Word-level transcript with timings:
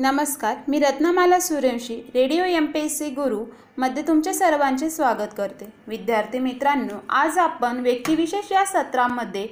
नमस्कार 0.00 0.56
मी 0.68 0.78
Ratnamala 0.78 1.38
Suryavanshi 1.40 1.94
radio 2.14 2.44
M 2.46 2.66
P 2.66 2.80
S 2.80 2.98
C 2.98 3.08
गुरूमध्ये 3.10 4.02
तुमचे 4.08 4.34
सर्वांचे 4.34 4.90
स्वागत 4.90 5.34
करते 5.36 5.68
विद्यार्थी 5.86 6.38
मित्रांनो 6.38 6.98
आज 7.14 7.38
आपण 7.38 7.80
व्यक्तिविशेष 7.80 8.52
या 8.52 8.64
सत्रामध्ये 8.66 9.46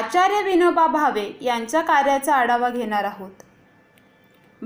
आचार्य 0.00 0.42
विनोबा 0.42 0.86
भावे 0.88 1.26
यांच्या 1.42 1.80
कार्याचा 1.82 2.34
आढावा 2.34 2.70
घेणार 2.70 3.04
आहोत 3.04 3.45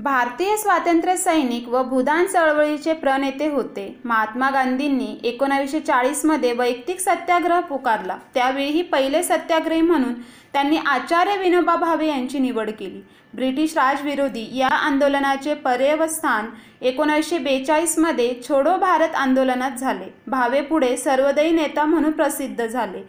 भारतीय 0.01 0.55
स्वातंत्र्य 0.57 1.15
सैनिक 1.17 1.67
व 1.69 1.81
भूदान 1.83 2.25
चळवळीचे 2.25 2.93
प्रणेते 2.93 3.47
होते 3.47 3.83
महात्मा 4.05 4.49
गांधींनी 4.49 5.17
एकोणावीसशे 5.23 5.79
चाळीसमध्ये 5.79 6.53
वैयक्तिक 6.53 6.99
सत्याग्रह 6.99 7.59
पुकारला 7.61 8.17
त्यावेळीही 8.33 8.81
पहिले 8.83 9.21
सत्याग्रही 9.23 9.81
म्हणून 9.81 10.13
त्यांनी 10.53 10.77
आचार्य 10.87 11.37
विनोबा 11.37 11.75
भावे 11.75 12.07
यांची 12.07 12.39
निवड 12.39 12.69
केली 12.69 13.01
ब्रिटिश 13.33 13.77
राजविरोधी 13.77 14.47
या 14.53 14.69
आंदोलनाचे 14.77 15.53
पर्यवस्थान 15.61 16.49
एकोणासशे 16.81 17.37
बेचाळीसमध्ये 17.39 18.33
छोडो 18.41 18.75
भारत 18.79 19.15
आंदोलनात 19.17 19.71
झाले 19.71 20.11
भावे 20.27 20.61
पुढे 20.63 20.95
सर्वदयी 20.97 21.51
नेता 21.53 21.85
म्हणून 21.85 22.11
प्रसिद्ध 22.11 22.65
झाले 22.65 23.07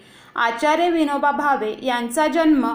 आचार्य 0.37 0.91
विनोबा 0.91 1.31
भावे 1.33 1.75
यांचा 1.83 2.27
जन्म 2.29 2.75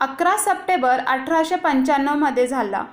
अकरा 0.00 0.36
सप्टेंबर 0.40 1.00
अठराशे 1.00 1.56
पंच्याण्णवमध्ये 1.56 2.46
झाला 2.46 2.84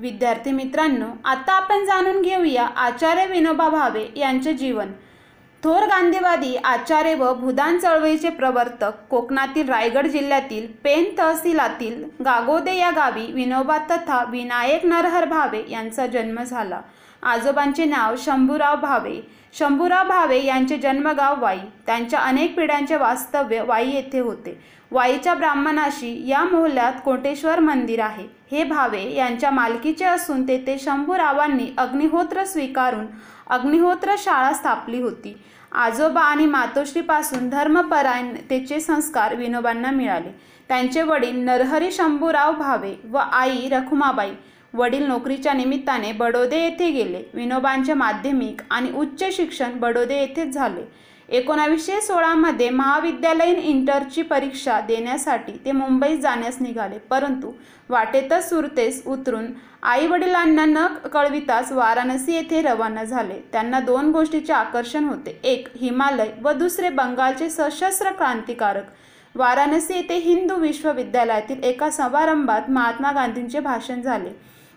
विद्यार्थी 0.00 0.50
मित्रांनो 0.52 1.06
आता 1.24 1.52
आपण 1.52 1.84
जाणून 1.86 2.20
घेऊया 2.22 2.64
आचार्य 2.76 3.26
विनोबा 3.26 3.68
भावे 3.68 4.06
यांचे 4.16 4.52
जीवन 4.54 4.92
थोर 5.62 5.86
गांधीवादी 5.86 6.54
आचार्य 6.64 7.14
व 7.14 7.32
भूदान 7.34 7.78
चळवळीचे 7.78 8.28
प्रवर्तक 8.30 8.98
कोकणातील 9.10 9.68
रायगड 9.68 10.06
जिल्ह्यातील 10.06 10.66
पेन 10.84 11.10
तहसीलातील 11.18 12.02
गागोदे 12.24 12.76
या 12.76 12.90
गावी 12.90 13.26
विनोबा 13.32 13.78
तथा 13.90 14.22
विनायक 14.30 14.84
नरहर 14.84 15.24
भावे 15.24 15.64
यांचा 15.68 16.06
जन्म 16.06 16.42
झाला 16.42 16.80
आजोबांचे 17.22 17.84
नाव 17.84 18.14
शंभूराव 18.18 18.76
भावे 18.76 19.20
शंभूराव 19.54 20.08
भावे 20.08 20.44
यांचे 20.44 20.76
जन्मगाव 20.76 21.40
वाई 21.40 21.58
त्यांच्या 21.86 22.20
अनेक 22.20 22.54
पिढ्यांचे 22.56 22.96
वास्तव्य 22.96 23.62
वाई 23.62 23.90
येथे 23.90 24.20
होते 24.20 24.58
वाईच्या 24.90 25.34
ब्राह्मणाशी 25.34 26.14
या 26.26 26.42
मोहल्यात 26.44 27.00
कोटेश्वर 27.04 27.58
मंदिर 27.60 28.00
आहे 28.00 28.26
हे 28.50 28.64
भावे 28.64 29.02
यांच्या 29.14 29.50
मालकीचे 29.50 30.04
असून 30.04 30.46
तेथे 30.48 30.78
शंभूरावांनी 30.78 31.66
अग्निहोत्र 31.78 32.44
स्वीकारून 32.44 33.06
अग्निहोत्र 33.48 34.14
शाळा 34.18 34.52
स्थापली 34.52 35.00
होती 35.00 35.36
आजोबा 35.72 36.20
आणि 36.20 36.46
मातोश्रीपासून 36.46 37.48
धर्मपरायणतेचे 37.48 38.80
संस्कार 38.80 39.34
विनोबांना 39.34 39.90
मिळाले 39.90 40.30
त्यांचे 40.70 41.02
वडील 41.02 41.36
नरहरी 41.38 41.90
शंभूराव 41.92 42.52
भावे 42.52 42.94
व 43.04 43.18
आई 43.18 43.68
रखुमाबाई 43.68 44.30
वडील 44.74 45.06
नोकरीच्या 45.06 45.52
निमित्ताने 45.52 46.12
बडोदे 46.12 46.62
येथे 46.62 46.90
गेले 46.90 47.22
विनोबांचे 47.34 47.94
माध्यमिक 47.94 48.60
आणि 48.70 48.90
उच्च 48.92 49.24
शिक्षण 49.32 49.78
बडोदे 49.78 50.18
येथेच 50.18 50.54
झाले 50.54 50.84
एकोणावीसशे 51.28 52.00
सोळामध्ये 52.00 52.68
महाविद्यालयीन 52.70 53.58
इंटरची 53.60 54.22
परीक्षा 54.22 54.80
देण्यासाठी 54.80 55.52
ते 55.64 55.72
मुंबईत 55.72 56.18
जाण्यास 56.18 56.56
निघाले 56.60 56.98
परंतु 57.10 57.52
वाटेतच 57.90 58.48
सुरतेस 58.48 59.02
उतरून 59.06 59.46
आईवडिलांना 59.84 60.64
न 60.64 60.86
कळविताच 61.04 61.72
वाराणसी 61.72 62.34
येथे 62.34 62.62
रवाना 62.62 63.04
झाले 63.04 63.40
त्यांना 63.52 63.80
दोन 63.80 64.10
गोष्टीचे 64.10 64.52
आकर्षण 64.52 65.04
होते 65.04 65.38
एक 65.44 65.68
हिमालय 65.80 66.30
व 66.42 66.52
दुसरे 66.52 66.88
बंगालचे 66.90 67.50
सशस्त्र 67.50 68.12
क्रांतिकारक 68.12 68.84
वाराणसी 69.34 69.94
येथे 69.94 70.16
हिंदू 70.16 70.54
विश्वविद्यालयातील 70.54 71.62
एका 71.64 71.90
समारंभात 71.90 72.70
महात्मा 72.70 73.10
गांधींचे 73.12 73.60
भाषण 73.60 74.00
झाले 74.02 74.30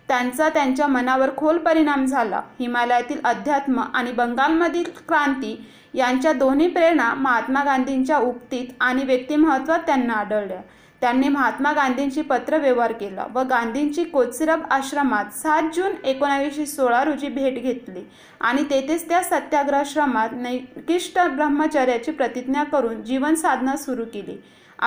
त्यांचा 0.10 0.48
त्यांच्या 0.50 0.88
मनावर 0.88 1.30
खोल 1.38 1.58
परिणाम 1.58 2.06
झाला 2.06 2.42
हिमालयातील 2.60 3.20
अध्यात्म 3.24 3.84
आणि 3.94 4.12
बंगालमधील 4.12 4.90
क्रांती 5.00 5.56
यांच्या 5.94 6.34
दोन्ही 6.34 6.68
प्रेरणा 6.68 7.14
महात्मा 7.14 7.64
गांधींच्या 7.64 8.18
उक्तीत 8.18 8.68
आणि 8.80 9.04
व्यक्तिमहत्वात 9.04 9.80
त्यांना 9.80 10.14
आढळल्या 10.14 10.62
त्यांनी 11.02 11.28
महात्मा 11.28 11.72
गांधींशी 11.72 12.22
पत्रव्यवहार 12.22 12.92
केला 12.92 13.26
व 13.34 13.44
गांधींची 13.50 14.04
कोचिरब 14.04 14.64
आश्रमात 14.72 15.34
सात 15.34 15.70
जून 15.76 15.94
एकोणावीसशे 16.04 16.66
सोळा 16.66 17.04
रोजी 17.04 17.28
भेट 17.28 17.62
घेतली 17.62 18.04
आणि 18.42 18.64
तेथेच 18.64 19.08
त्या 19.10 19.22
सत्याग्रहाश्रमात 19.24 20.30
नैकिष्ट 20.34 21.20
ब्रह्मचर्याची 21.28 22.12
प्रतिज्ञा 22.12 22.64
करून 22.64 23.02
जीवन 23.04 23.36
साधना 23.36 23.76
सुरू 23.76 24.06
केली 24.06 24.38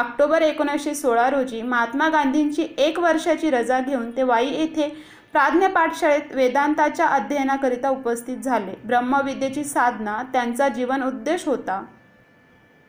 ऑक्टोबर 0.00 0.42
एकोणीसशे 0.42 0.94
सोळा 0.94 1.28
रोजी 1.30 1.62
महात्मा 1.62 2.08
गांधींची 2.08 2.66
एक 2.78 2.98
वर्षाची 2.98 3.50
रजा 3.50 3.80
घेऊन 3.80 4.10
ते 4.10 4.22
वाई 4.22 4.46
येथे 4.48 4.88
प्राज्ञ 5.32 5.66
पाठशाळेत 5.66 6.34
वेदांताच्या 6.34 7.06
अध्ययनाकरिता 7.06 7.88
उपस्थित 7.88 8.36
झाले 8.36 8.74
ब्रह्मविद्येची 8.84 9.64
साधना 9.64 10.22
त्यांचा 10.32 10.68
जीवन 10.68 11.02
उद्देश 11.02 11.46
होता 11.46 11.82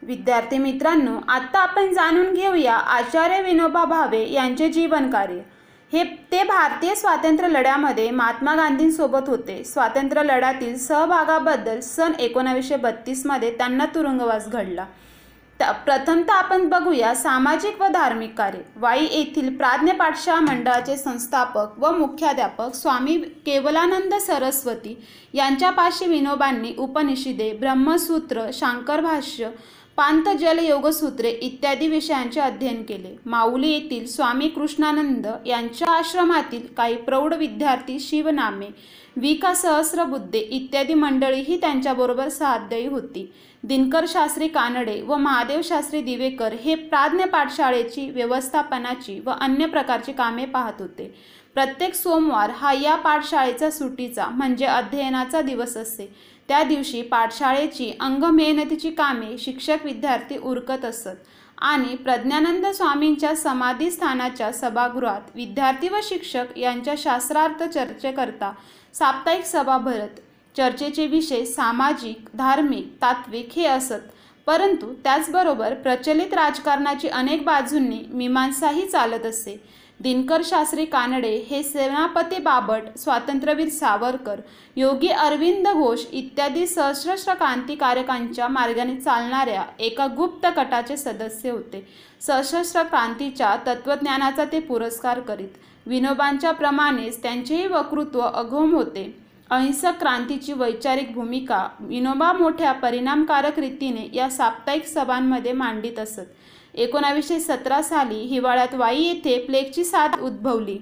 विद्यार्थी 0.01 0.57
मित्रांनो 0.57 1.19
आत्ता 1.27 1.59
आपण 1.59 1.93
जाणून 1.93 2.33
घेऊया 2.33 2.73
आचार्य 2.73 3.41
विनोबा 3.41 3.83
भावे 3.85 4.25
यांचे 4.31 4.69
जीवन 4.69 5.09
कार्य 5.11 5.39
हे 5.91 6.03
ते 6.31 6.43
भारतीय 6.43 6.93
स्वातंत्र्य 6.95 7.49
लढ्यामध्ये 7.49 8.09
महात्मा 8.11 8.55
गांधींसोबत 8.55 9.27
होते 9.27 9.63
स्वातंत्र्य 9.63 10.23
लढ्यातील 10.23 10.77
सहभागाबद्दल 10.77 11.79
सन 11.79 12.13
एकोणावीसशे 12.19 12.75
बत्तीसमध्ये 12.75 13.51
त्यांना 13.57 13.85
तुरुंगवास 13.85 14.47
घडला 14.49 14.85
प्रथमतः 15.59 16.33
आपण 16.33 16.67
बघूया 16.69 17.13
सामाजिक 17.15 17.81
व 17.81 17.87
धार्मिक 17.87 18.35
कार्य 18.37 18.59
वाई 18.75 19.05
येथील 19.05 19.55
प्राज्ञ 19.57 19.91
मंडळाचे 20.39 20.97
संस्थापक 20.97 21.79
व 21.79 21.91
मुख्याध्यापक 21.91 22.73
स्वामी 22.75 23.17
केवलानंद 23.45 24.13
सरस्वती 24.21 24.95
यांच्या 25.33 25.69
पाशी 25.69 26.05
विनोबांनी 26.05 26.73
उपनिषदे 26.77 27.51
ब्रह्मसूत्र 27.53 28.49
शांकर 28.53 29.01
भाष्य 29.01 29.49
पांतजल 29.97 30.59
योगसूत्रे 30.59 31.29
इत्यादी 31.31 31.87
विषयांचे 31.87 32.39
अध्ययन 32.41 32.81
केले 32.83 33.15
माऊली 33.25 33.69
येथील 33.69 34.05
स्वामी 34.07 34.47
कृष्णानंद 34.47 35.27
यांच्या 35.45 35.91
आश्रमातील 35.91 36.65
काही 36.77 36.95
प्रौढ 36.97 37.33
विद्यार्थी 37.33 37.99
शिवनामे 37.99 38.67
विका 39.17 39.53
सहस्रबुद्धे 39.53 40.39
इत्यादी 40.39 40.93
मंडळीही 40.93 41.59
त्यांच्याबरोबर 41.61 42.29
साध्य 42.29 42.87
होती 42.87 43.31
दिनकर 43.63 44.05
शास्त्री 44.07 44.47
कानडे 44.47 44.99
व 45.01 45.15
महादेव 45.17 45.61
शास्त्री 45.63 46.01
दिवेकर 46.01 46.53
हे 46.61 46.75
प्राज्ञ 46.75 47.25
पाठशाळेची 47.25 48.09
व्यवस्थापनाची 48.09 49.19
व 49.25 49.31
अन्य 49.31 49.65
प्रकारची 49.65 50.11
कामे 50.11 50.45
पाहत 50.45 50.81
होते 50.81 51.13
प्रत्येक 51.55 51.93
सोमवार 51.95 52.51
हा 52.51 52.73
या 52.73 52.95
पाठशाळेचा 52.95 53.69
सुटीचा 53.71 54.25
म्हणजे 54.27 54.65
अध्ययनाचा 54.65 55.41
दिवस 55.41 55.75
असे 55.77 56.11
त्या 56.49 56.63
दिवशी 56.63 57.01
पाठशाळेची 57.01 57.91
मेहनतीची 58.01 58.89
कामे 58.91 59.37
शिक्षक 59.37 59.85
विद्यार्थी 59.85 60.37
उरकत 60.37 60.85
असत 60.85 61.29
आणि 61.57 61.95
प्रज्ञानंद 61.95 62.65
स्वामींच्या 62.65 63.35
समाधी 63.35 63.89
स्थानाच्या 63.91 64.51
सभागृहात 64.51 65.35
विद्यार्थी 65.35 65.89
व 65.89 65.99
शिक्षक 66.03 66.57
यांच्या 66.57 66.93
शास्त्रार्थ 66.97 67.63
चर्चेकरता 67.63 68.51
साप्ताहिक 68.93 69.45
सभा 69.45 69.77
भरत 69.77 70.19
चर्चेचे 70.55 71.05
विषय 71.07 71.45
सामाजिक 71.45 72.27
धार्मिक 72.33 72.91
तात्विक 73.01 73.53
हे 73.55 73.65
असत 73.65 74.11
परंतु 74.47 74.93
त्याचबरोबर 74.93 75.73
प्रचलित 75.73 76.33
राजकारणाची 76.33 77.07
अनेक 77.07 77.43
बाजूंनी 77.43 77.99
मीमांसाही 78.09 78.85
चालत 78.87 79.25
असे 79.25 79.57
दिनकर 80.03 80.41
शास्त्री 80.43 80.85
कानडे 80.85 81.29
हे 81.49 81.61
सेनापती 81.63 82.37
बाबट 82.43 82.87
स्वातंत्र्यवीर 82.97 83.69
सावरकर 83.69 84.39
योगी 84.75 85.07
अरविंद 85.17 85.67
घोष 85.67 86.03
इत्यादी 86.13 86.65
सशस्त्र 86.67 87.33
क्रांतिकारकांच्या 87.33 88.47
मार्गाने 88.49 88.95
चालणाऱ्या 88.95 89.63
एका 89.79 90.07
गुप्त 90.17 90.45
गटाचे 90.57 90.97
सदस्य 90.97 91.49
होते 91.49 91.85
सशस्त्र 92.21 92.83
क्रांतीच्या 92.83 93.55
तत्त्वज्ञानाचा 93.67 94.45
ते 94.51 94.59
पुरस्कार 94.61 95.19
करीत 95.19 95.57
विनोबांच्या 95.85 96.51
प्रमाणेच 96.53 97.21
त्यांचेही 97.23 97.67
वक्तृत्व 97.67 98.21
अघोम 98.23 98.75
होते 98.75 99.11
अहिंसक 99.49 99.99
क्रांतीची 99.99 100.53
वैचारिक 100.53 101.13
भूमिका 101.13 101.67
विनोबा 101.79 102.31
मोठ्या 102.33 102.71
परिणामकारक 102.73 103.59
रीतीने 103.59 104.09
या 104.13 104.29
साप्ताहिक 104.31 104.85
सभांमध्ये 104.87 105.51
मांडित 105.53 105.99
असत 105.99 106.52
एकोणावीसशे 106.73 107.39
सतरा 107.39 107.81
साली 107.81 108.19
हिवाळ्यात 108.25 108.73
वाई 108.73 109.01
येथे 109.01 109.37
प्लेगची 109.45 109.83
साथ 109.83 110.19
उद्भवली 110.21 110.77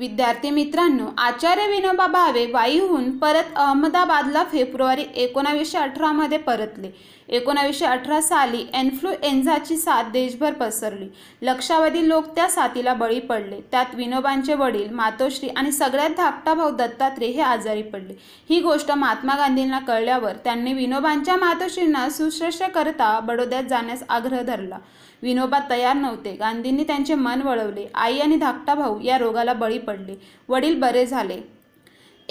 विद्यार्थी 0.00 0.50
मित्रांनो 0.50 1.06
आचार्य 1.18 1.66
विनोबा 1.68 2.06
भावे 2.06 2.44
वाईहून 2.52 3.10
परत 3.18 3.56
अहमदाबादला 3.56 4.44
फेब्रुवारी 4.52 5.04
एकोणावीसशे 5.14 5.78
अठरामध्ये 5.78 6.38
परतले 6.38 6.90
एकोणावीसशे 7.28 7.84
अठरा 7.86 8.20
साली 8.20 8.64
एन्फ्लुएन्झाची 8.74 9.76
साथ 9.76 10.10
देशभर 10.12 10.52
पसरली 10.52 11.08
लक्षावधी 11.42 12.08
लोक 12.08 12.34
त्या 12.36 12.48
साथीला 12.48 12.94
बळी 12.94 13.18
पडले 13.20 13.60
त्यात 13.70 13.94
विनोबांचे 13.94 14.54
वडील 14.54 14.88
मातोश्री 14.92 15.48
आणि 15.48 15.72
सगळ्यात 15.72 16.16
धाकटा 16.16 16.54
भाऊ 16.54 16.70
दत्तात्रय 16.70 17.26
हे 17.26 17.42
आजारी 17.42 17.82
पडले 17.82 18.14
ही 18.50 18.60
गोष्ट 18.60 18.90
महात्मा 18.92 19.36
गांधींना 19.36 19.78
कळल्यावर 19.78 20.36
त्यांनी 20.44 20.72
विनोबांच्या 20.72 21.36
मातोश्रींना 21.36 22.08
सुश्रेष्ठ 22.10 22.64
करता 22.70 23.18
बडोद्यात 23.20 23.64
जाण्यास 23.64 24.04
आग्रह 24.08 24.42
धरला 24.42 24.78
विनोबा 25.22 25.58
तयार 25.70 25.96
नव्हते 25.96 26.34
गांधींनी 26.36 26.84
त्यांचे 26.84 27.14
मन 27.14 27.42
वळवले 27.42 27.86
आई 27.94 28.18
आणि 28.18 28.36
धाकटा 28.36 28.74
भाऊ 28.74 29.00
या 29.00 29.18
रोगाला 29.18 29.52
बळी 29.52 29.78
पडले 29.78 30.14
वडील 30.48 30.78
बरे 30.80 31.06
झाले 31.06 31.40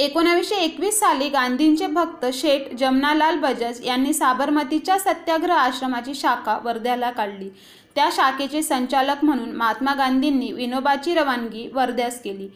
एकोणावीसशे 0.00 0.55
एकवीस 0.55 0.99
साली 0.99 1.27
गांधींचे 1.29 1.87
भक्त 1.87 2.25
शेठ 2.33 2.73
जमनालाल 2.79 3.37
बजाज 3.39 3.79
यांनी 3.85 4.13
साबरमतीच्या 4.13 4.97
सत्याग्रह 4.99 5.55
आश्रमाची 5.55 6.13
शाखा 6.15 6.57
वर्ध्याला 6.63 7.09
काढली 7.11 7.49
त्या 7.95 8.09
शाखेचे 8.11 8.61
संचालक 8.63 9.23
म्हणून 9.23 9.51
महात्मा 9.51 9.93
गांधींनी 9.93 10.51
विनोबाची 10.51 11.13
रवानगी 11.13 11.67
वर्ध्यास 11.73 12.21
केली 12.21 12.47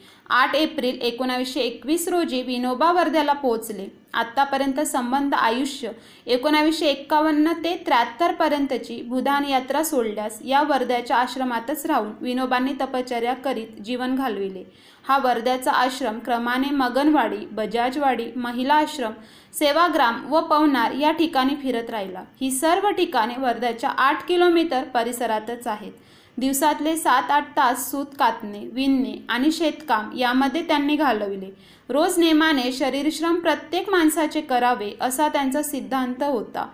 आठ 0.29 0.55
एप्रिल 0.55 1.01
एकोणावीसशे 1.01 1.61
एकवीस 1.61 2.07
रोजी 2.07 2.41
विनोबा 2.41 2.91
वर्ध्याला 2.91 3.33
पोहोचले 3.33 3.87
आत्तापर्यंत 4.13 4.79
संबंध 4.81 5.33
आयुष्य 5.33 5.89
एकोणावीसशे 6.27 6.87
एक्कावन्न 6.87 7.53
ते 7.53 7.75
त्र्याहत्तरपर्यंतची 7.85 9.01
भूदान 9.01 9.45
यात्रा 9.45 9.83
सोडल्यास 9.83 10.39
या 10.45 10.61
वर्ध्याच्या 10.61 11.17
आश्रमातच 11.17 11.85
राहून 11.85 12.11
विनोबांनी 12.21 12.73
तपश्चर्या 12.81 13.33
करीत 13.35 13.81
जीवन 13.85 14.15
घालविले 14.15 14.63
हा 15.05 15.17
वर्ध्याचा 15.17 15.71
आश्रम 15.71 16.19
क्रमाने 16.19 16.69
मगनवाडी 16.71 17.45
बजाजवाडी 17.51 18.25
महिला 18.35 18.75
आश्रम 18.75 19.13
सेवाग्राम 19.53 20.21
व 20.29 20.39
पवनार 20.41 20.91
या 20.91 21.11
ठिकाणी 21.11 21.55
फिरत 21.55 21.89
राहिला 21.89 22.23
ही 22.41 22.51
सर्व 22.51 22.89
ठिकाणे 22.89 23.33
वर्ध्याच्या 23.39 23.89
आठ 23.99 24.25
किलोमीटर 24.27 24.83
परिसरातच 24.93 25.67
आहेत 25.67 25.91
दिवसातले 26.37 26.95
सात 26.97 27.31
आठ 27.31 27.49
तास 27.57 27.89
सूत 27.91 28.15
कातणे 28.19 28.63
विणणे 28.73 29.13
आणि 29.29 29.51
शेतकाम 29.51 30.09
यामध्ये 30.17 30.61
त्यांनी 30.67 30.95
घालविले 30.95 31.49
रोज 31.89 32.17
नेमाने 32.19 32.71
शरीरश्रम 32.71 33.39
प्रत्येक 33.39 33.89
माणसाचे 33.89 34.41
करावे 34.41 34.91
असा 35.01 35.27
त्यांचा 35.27 35.63
सिद्धांत 35.63 36.23
होता 36.23 36.65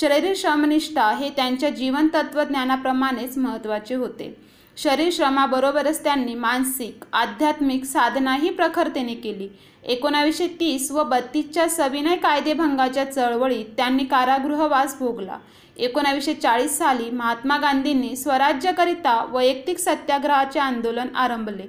शरीरश्रमनिष्ठा 0.00 1.10
हे 1.10 1.28
त्यांच्या 1.28 1.70
जीवन 1.70 2.08
तत्वज्ञानाप्रमाणेच 2.14 3.36
महत्त्वाचे 3.38 3.94
होते 3.94 4.34
शरीरश्रमाबरोबरच 4.76 6.02
त्यांनी 6.04 6.34
मानसिक 6.34 7.04
आध्यात्मिक 7.12 7.84
साधनाही 7.84 8.50
प्रखरतेने 8.50 9.14
केली 9.14 9.48
एकोणावीसशे 9.84 10.46
तीस 10.60 10.90
व 10.92 11.02
बत्तीसच्या 11.04 11.68
सविनय 11.68 12.16
कायदेभंगाच्या 12.16 13.10
चळवळीत 13.12 13.66
त्यांनी 13.76 14.04
कारागृहवास 14.04 14.98
भोगला 14.98 15.38
एकोणावीसशे 15.76 16.34
चाळीस 16.34 16.76
साली 16.78 17.10
महात्मा 17.10 17.56
गांधींनी 17.56 18.14
स्वराज्यकरिता 18.16 19.22
वैयक्तिक 19.30 19.78
सत्याग्रहाचे 19.78 20.60
आंदोलन 20.60 21.14
आरंभले 21.16 21.66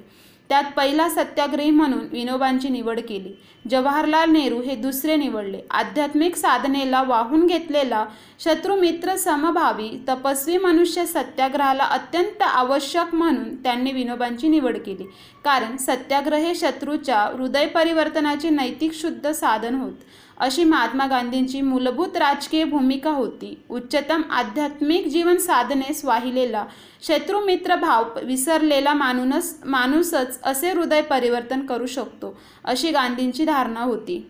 त्यात 0.50 0.64
पहिला 0.76 1.08
सत्याग्रही 1.08 1.70
म्हणून 1.70 2.06
विनोबांची 2.12 2.68
निवड 2.68 3.00
केली 3.00 3.32
जवाहरलाल 3.64 4.30
नेहरू 4.30 4.60
हे 4.60 4.74
दुसरे 4.76 5.16
निवडले 5.16 5.60
आध्यात्मिक 5.70 6.36
साधनेला 6.36 7.02
वाहून 7.02 7.46
घेतलेला 7.46 8.04
शत्रुमित्र 8.40 9.14
समभावी 9.16 9.88
तपस्वी 10.08 10.56
मनुष्य 10.58 11.04
सत्याग्रहाला 11.06 11.84
अत्यंत 11.84 12.42
आवश्यक 12.42 13.14
म्हणून 13.14 13.54
त्यांनी 13.54 13.92
विनोबांची 13.92 14.48
निवड 14.48 14.76
केली 14.76 15.04
कारण 15.44 15.76
सत्याग्रह 15.76 16.38
हे 16.38 16.54
शत्रूच्या 16.54 17.22
हृदय 17.32 17.66
परिवर्तनाचे 17.66 18.50
नैतिक 18.50 18.92
शुद्ध 18.94 19.30
साधन 19.30 19.74
होत 19.74 19.92
अशी 20.38 20.64
महात्मा 20.64 21.06
गांधींची 21.06 21.60
मूलभूत 21.60 22.16
राजकीय 22.16 22.64
भूमिका 22.64 23.10
होती 23.10 23.54
उच्चतम 23.70 24.22
आध्यात्मिक 24.30 25.06
जीवन 25.08 25.36
साधनेस 25.38 26.04
वाहिलेला 26.04 26.64
शत्रुमित्र 27.02 27.76
भाव 27.76 28.18
विसरलेला 28.24 28.94
माणूनच 28.94 29.58
माणूसच 29.64 30.38
असे 30.42 30.72
हृदय 30.72 31.00
परिवर्तन 31.00 31.66
करू 31.66 31.86
शकतो 31.86 32.36
अशी 32.64 32.90
गांधींची 32.90 33.44
धारणा 33.44 33.82
होती 33.82 34.22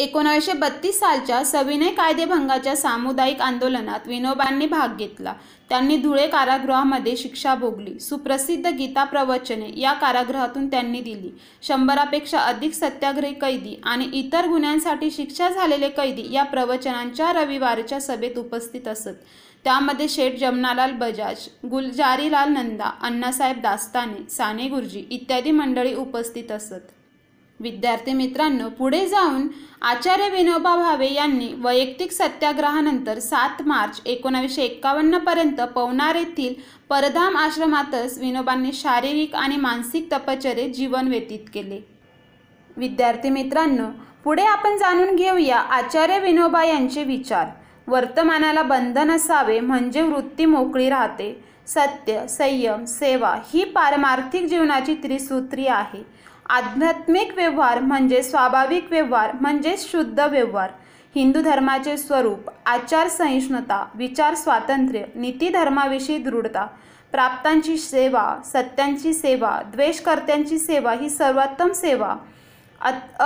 एकोणावीसशे 0.00 0.52
बत्तीस 0.52 0.98
सालच्या 0.98 1.42
सविनय 1.44 1.90
कायदेभंगाच्या 1.90 2.74
सामुदायिक 2.76 3.40
आंदोलनात 3.42 4.06
विनोबांनी 4.06 4.66
भाग 4.66 4.96
घेतला 4.96 5.32
त्यांनी 5.70 5.96
धुळे 5.96 6.26
कारागृहामध्ये 6.26 7.16
शिक्षा 7.16 7.54
भोगली 7.54 7.98
सुप्रसिद्ध 8.00 8.68
गीता 8.68 9.04
प्रवचने 9.04 9.70
या 9.76 9.92
कारागृहातून 9.92 10.68
त्यांनी 10.68 11.00
दिली 11.00 11.30
शंभरापेक्षा 11.62 12.38
अधिक 12.40 12.74
सत्याग्रही 12.74 13.34
कैदी 13.34 13.74
आणि 13.84 14.08
इतर 14.12 14.46
गुन्ह्यांसाठी 14.48 15.10
शिक्षा 15.10 15.48
झालेले 15.48 15.88
कैदी 15.88 16.26
या 16.32 16.44
प्रवचनांच्या 16.44 17.32
रविवारच्या 17.32 18.00
सभेत 18.00 18.38
उपस्थित 18.38 18.86
असत 18.88 19.24
त्यामध्ये 19.64 20.08
शेठ 20.08 20.38
जमनालाल 20.38 20.92
बजाज 20.92 21.48
गुलजारीलाल 21.70 22.52
नंदा 22.52 22.90
अण्णासाहेब 23.00 23.60
दास्ताने 23.60 24.28
साने 24.30 24.68
गुरुजी 24.68 25.04
इत्यादी 25.10 25.50
मंडळी 25.50 25.94
उपस्थित 25.94 26.52
असत 26.52 26.97
विद्यार्थी 27.60 28.12
मित्रांनो 28.12 28.68
पुढे 28.68 29.06
जाऊन 29.06 29.46
आचार्य 29.82 30.28
विनोबा 30.28 30.74
भावे 30.76 31.12
यांनी 31.12 31.48
वैयक्तिक 31.58 32.12
सत्याग्रहानंतर 32.12 33.18
सात 33.18 33.62
मार्च 33.66 34.00
एकोणावीसशे 34.06 34.68
पर्यंत 35.26 35.60
पवनार 35.74 36.16
येथील 36.16 36.54
परधाम 36.90 37.36
आश्रमातच 37.36 38.18
विनोबांनी 38.18 38.72
शारीरिक 38.72 39.34
आणि 39.34 39.56
मानसिक 39.56 40.12
तपश्चर्येत 40.12 40.74
जीवन 40.74 41.08
व्यतीत 41.08 41.48
केले 41.54 41.80
विद्यार्थी 42.76 43.30
मित्रांनो 43.30 43.88
पुढे 44.24 44.42
आपण 44.42 44.76
जाणून 44.76 45.14
घेऊया 45.16 45.56
आचार्य 45.56 46.18
विनोबा 46.18 46.64
यांचे 46.64 47.04
विचार 47.04 47.46
वर्तमानाला 47.88 48.62
बंधन 48.62 49.10
असावे 49.10 49.58
म्हणजे 49.60 50.02
वृत्ती 50.02 50.44
मोकळी 50.44 50.88
राहते 50.88 51.32
सत्य 51.66 52.26
संयम 52.28 52.84
सेवा 52.84 53.34
ही 53.52 53.64
पारमार्थिक 53.64 54.46
जीवनाची 54.46 54.94
त्रिसूत्री 54.94 55.66
आहे 55.66 56.02
आध्यात्मिक 56.48 57.32
व्यवहार 57.36 57.78
म्हणजे 57.80 58.22
स्वाभाविक 58.22 58.86
व्यवहार 58.90 59.32
म्हणजेच 59.40 59.90
शुद्ध 59.90 60.20
व्यवहार 60.20 60.70
हिंदू 61.14 61.40
धर्माचे 61.40 61.96
स्वरूप 61.96 62.50
सहिष्णुता 63.08 63.84
विचार 63.94 64.34
स्वातंत्र्य 64.34 65.02
नीती 65.14 65.48
धर्माविषयी 65.48 66.18
दृढता 66.18 66.66
प्राप्तांची 67.12 67.76
सेवा 67.78 68.24
सत्यांची 68.44 69.12
सेवा 69.14 69.50
द्वेषकर्त्यांची 69.72 70.58
सेवा 70.58 70.92
ही 70.92 71.08
सर्वोत्तम 71.10 71.72
सेवा 71.72 72.14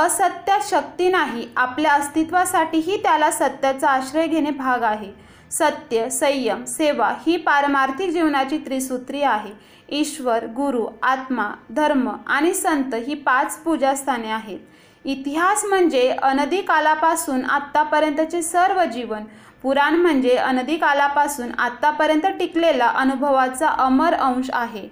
असत्य 0.00 0.58
शक्ती 0.70 1.08
नाही 1.08 1.46
आपल्या 1.56 1.92
अस्तित्वासाठीही 1.92 2.96
त्याला 3.02 3.30
सत्याचा 3.30 3.88
आश्रय 3.88 4.26
घेणे 4.26 4.50
भाग 4.50 4.82
आहे 4.82 5.10
सत्य 5.50 6.08
संयम 6.10 6.64
सेवा 6.64 7.12
ही 7.26 7.36
पारमार्थिक 7.36 8.10
जीवनाची 8.10 8.58
त्रिसूत्री 8.58 9.22
आहे 9.22 9.52
ईश्वर 9.92 10.44
गुरु 10.46 10.84
आत्मा 11.02 11.48
धर्म 11.70 12.08
आणि 12.08 12.52
संत 12.54 12.94
ही 13.06 13.14
पाच 13.22 13.56
पूजास्थाने 13.58 14.28
आहेत 14.28 14.58
इतिहास 15.04 15.64
म्हणजे 15.64 16.08
अनधिकालापासून 16.12 17.40
कालापासून 17.40 17.44
आत्तापर्यंतचे 17.46 18.42
सर्व 18.42 18.82
जीवन 18.92 19.24
पुराण 19.62 19.94
म्हणजे 19.94 20.36
अनधिकालापासून 20.36 21.46
कालापासून 21.46 21.60
आत्तापर्यंत 21.60 22.26
टिकलेला 22.38 22.86
अनुभवाचा 22.94 23.68
अमर 23.78 24.14
अंश 24.14 24.50
आहे 24.52 24.88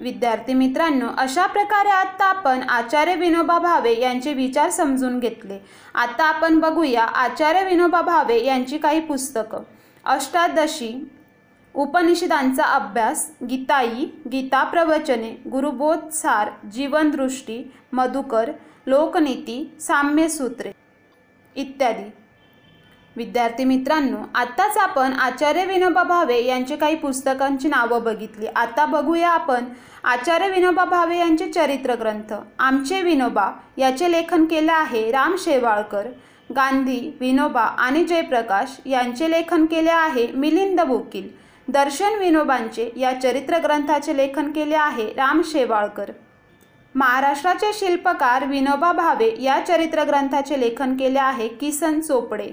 विद्यार्थी 0.00 0.54
मित्रांनो 0.54 1.06
अशा 1.18 1.46
प्रकारे 1.46 1.90
आत्ता 1.90 2.24
आपण 2.26 2.62
आचार्य 2.62 3.14
विनोबा 3.14 3.58
भावे 3.58 3.94
यांचे 4.00 4.34
विचार 4.34 4.70
समजून 4.70 5.18
घेतले 5.18 5.58
आता 5.94 6.24
आपण 6.24 6.58
बघूया 6.60 7.04
आचार्य 7.16 7.64
विनोबा 7.64 8.00
भावे 8.02 8.44
यांची 8.44 8.78
काही 8.78 9.00
पुस्तकं 9.00 9.62
अष्टादशी 10.06 10.92
उपनिषदांचा 11.74 12.64
अभ्यास 12.66 13.30
गीताई 13.48 14.04
गीता 14.30 14.62
प्रवचने 14.64 15.30
गुरुबोधसार 15.50 16.48
जीवनदृष्टी 16.72 17.62
मधुकर 17.92 18.50
लोकनीती 18.86 19.64
साम्यसूत्रे 19.80 20.72
इत्यादी 21.56 22.10
विद्यार्थी 23.16 23.64
मित्रांनो 23.64 24.16
आत्ताच 24.34 24.76
आपण 24.78 25.12
आचार्य 25.12 25.64
विनोबा 25.66 26.02
भावे 26.02 26.42
यांचे 26.44 26.76
काही 26.76 26.94
पुस्तकांची 26.96 27.68
नावं 27.68 28.02
बघितली 28.04 28.46
आता 28.46 28.84
बघूया 28.86 29.30
आपण 29.30 29.64
आचार्य 30.04 30.48
विनोबा 30.50 30.84
भावे 30.84 31.18
यांचे 31.18 31.50
चरित्र 31.52 31.94
ग्रंथ 31.94 32.34
आमचे 32.58 33.00
विनोबा 33.02 33.50
याचे 33.76 34.10
लेखन 34.12 34.44
केले 34.44 34.72
आहे 34.72 35.10
राम 35.10 35.36
शेवाळकर 35.38 36.06
गांधी 36.50 37.00
विनोबा 37.20 37.62
आणि 37.78 38.04
जयप्रकाश 38.04 38.78
यांचे 38.86 39.30
लेखन 39.30 39.66
केले 39.66 39.90
आहे 39.90 40.26
मिलिंद 40.34 40.80
बोकील 40.80 41.28
दर्शन 41.68 42.14
विनोबांचे 42.18 42.90
या 42.96 43.12
चरित्रग्रंथाचे 43.20 44.16
लेखन 44.16 44.50
केले 44.52 44.74
आहे 44.74 45.06
राम 45.08 45.40
शेवाळकर 45.44 46.10
महाराष्ट्राचे 46.94 47.72
शिल्पकार 47.72 48.44
विनोबा 48.44 48.92
भावे 48.92 49.34
या 49.40 49.58
चरित्रग्रंथाचे 49.66 50.60
लेखन 50.60 50.96
केले 50.96 51.18
आहे 51.18 51.48
किसन 51.50 52.00
चोपडे 52.00 52.48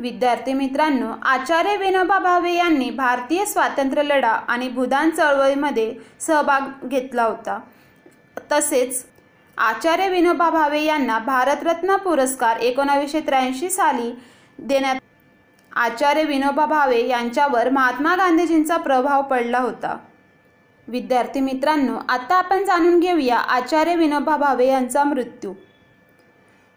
विद्यार्थी 0.00 0.52
मित्रांनो 0.52 1.12
आचार्य 1.24 1.76
विनोबा 1.76 2.18
भावे 2.18 2.54
यांनी 2.54 2.90
भारतीय 2.90 3.44
स्वातंत्र्य 3.44 4.02
लढा 4.04 4.32
आणि 4.48 4.68
भूदान 4.68 5.10
चळवळीमध्ये 5.10 5.92
सहभाग 6.20 6.86
घेतला 6.86 7.24
होता 7.24 7.58
तसेच 8.52 9.04
आचार्य 9.58 10.08
विनोबा 10.08 10.50
भावे 10.50 10.82
यांना 10.82 11.18
भारतरत्न 11.20 11.96
पुरस्कार 11.96 12.60
एकोणावीसशे 12.60 13.20
त्र्याऐंशी 13.20 13.70
साली 13.70 14.12
देण्यात 14.58 15.01
आचार्य 15.76 16.22
विनोबा 16.22 16.66
भावे 16.66 17.06
यांच्यावर 17.08 17.68
महात्मा 17.70 18.14
गांधीजींचा 18.16 18.76
प्रभाव 18.76 19.22
पडला 19.22 19.58
होता 19.58 19.96
विद्यार्थी 20.88 21.40
मित्रांनो 21.40 21.98
आता 22.08 22.34
आपण 22.34 22.64
जाणून 22.64 22.98
घेऊया 23.00 23.36
आचार्य 23.36 23.94
विनोबा 23.94 24.36
भावे 24.36 24.66
यांचा 24.66 25.04
मृत्यू 25.04 25.52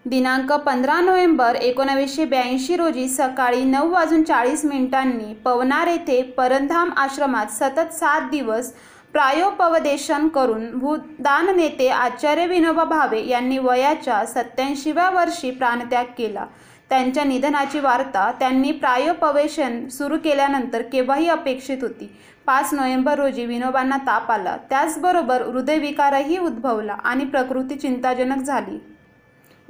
दिनांक 0.05 0.51
पंधरा 0.55 0.99
नोव्हेंबर 0.99 1.55
एकोणावीसशे 1.55 2.25
ब्याऐंशी 2.25 2.75
रोजी 2.75 3.07
सकाळी 3.09 3.63
नऊ 3.63 3.89
वाजून 3.91 4.23
चाळीस 4.23 4.65
मिनिटांनी 4.65 5.33
पवनार 5.45 5.87
येथे 5.87 6.21
परंधाम 6.37 6.91
आश्रमात 6.97 7.51
सतत 7.51 7.93
सात 7.93 8.29
दिवस 8.31 8.71
प्रायोपवदेशन 9.13 10.27
करून 10.27 10.69
भूदान 10.71 11.55
नेते 11.55 11.87
आचार्य 11.89 12.45
विनोबा 12.45 12.83
भावे 12.83 13.21
यांनी 13.27 13.57
वयाच्या 13.57 14.23
सत्याऐंशीव्या 14.25 15.09
वर्षी 15.09 15.51
प्राणत्याग 15.51 16.05
केला 16.17 16.45
त्यांच्या 16.91 17.23
निधनाची 17.23 17.79
वार्ता 17.79 18.31
त्यांनी 18.31 18.71
प्रायोपवेशन 18.71 19.87
सुरू 19.89 20.17
केल्यानंतर 20.17 20.81
केव्हाही 20.81 21.29
अपेक्षित 21.29 21.77
होती 21.81 22.11
पाच 22.47 22.73
नोव्हेंबर 22.73 23.19
रोजी 23.19 23.45
विनोबांना 23.45 23.97
ताप 23.97 24.31
आला 24.31 24.57
त्याचबरोबर 24.69 25.41
हृदयविकारही 25.41 26.37
उद्भवला 26.37 26.93
आणि 27.03 27.25
प्रकृती 27.25 27.75
चिंताजनक 27.75 28.43
झाली 28.43 28.77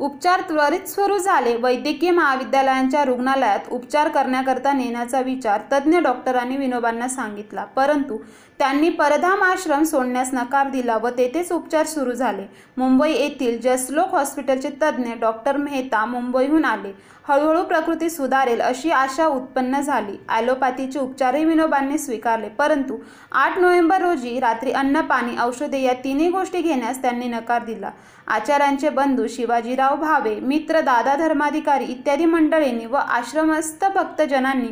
उपचार 0.00 0.42
त्वरित 0.42 0.88
सुरू 0.88 1.18
झाले 1.18 1.56
वैद्यकीय 1.56 2.12
महाविद्यालयांच्या 2.12 3.04
रुग्णालयात 3.06 3.70
उपचार 3.70 4.08
करण्याकरता 4.08 4.72
नेण्याचा 4.74 5.22
विचार 5.22 5.62
तज्ज्ञ 5.72 6.00
डॉक्टरांनी 6.00 6.58
विनोबांना 6.58 7.08
सांगितला 7.08 7.64
परंतु 7.76 8.18
त्यांनी 8.60 8.90
परधाम 8.90 9.42
आश्रम 9.44 9.84
सोडण्यास 9.84 10.30
नकार 10.34 10.70
दिला 10.70 10.98
व 10.98 11.10
तेथेच 11.18 11.52
उपचार 11.52 11.86
सुरू 11.86 12.12
झाले 12.12 12.46
मुंबई 12.78 13.12
येथील 13.12 13.60
जसलोक 13.62 14.14
हॉस्पिटलचे 14.16 14.70
तज्ज्ञ 14.82 15.14
डॉक्टर 15.22 15.58
मेहता 15.58 16.06
मुंबईहून 16.06 16.66
आले 16.66 16.92
हळूहळू 17.26 17.62
प्रकृती 17.64 18.10
सुधारेल 18.10 18.60
अशी 18.62 18.90
आशा 18.92 19.26
उत्पन्न 19.28 19.80
झाली 19.82 20.18
ॲलोपॅथीचे 20.30 21.00
उपचारही 21.00 21.46
विनोबांनी 21.46 21.98
स्वीकारले 21.98 22.50
परंतु 22.50 22.98
आठ 23.34 23.58
नोव्हेंबर 23.60 24.02
रोजी 24.02 24.40
रात्री 24.40 24.72
अन्न 24.74 25.02
पाणी 25.04 25.38
औषधे 25.44 25.82
या 25.82 25.94
तिन्ही 26.04 26.30
गोष्टी 26.30 26.62
घेण्यास 26.62 27.02
त्यांनी 27.02 27.28
नकार 27.28 27.64
दिला 27.66 27.90
आचार्यांचे 28.28 28.90
बंधू 28.90 29.26
शिवाजीराव 29.30 29.96
भावे 29.96 30.36
मित्र 30.42 30.82
दादा 30.82 31.16
धर्माधिकारी 31.16 31.86
इत्यादी 31.86 32.26
मंडळींनी 32.26 32.86
व 32.86 32.96
आश्रमस्थ 32.98 33.86
भक्तजनांनी 33.96 34.70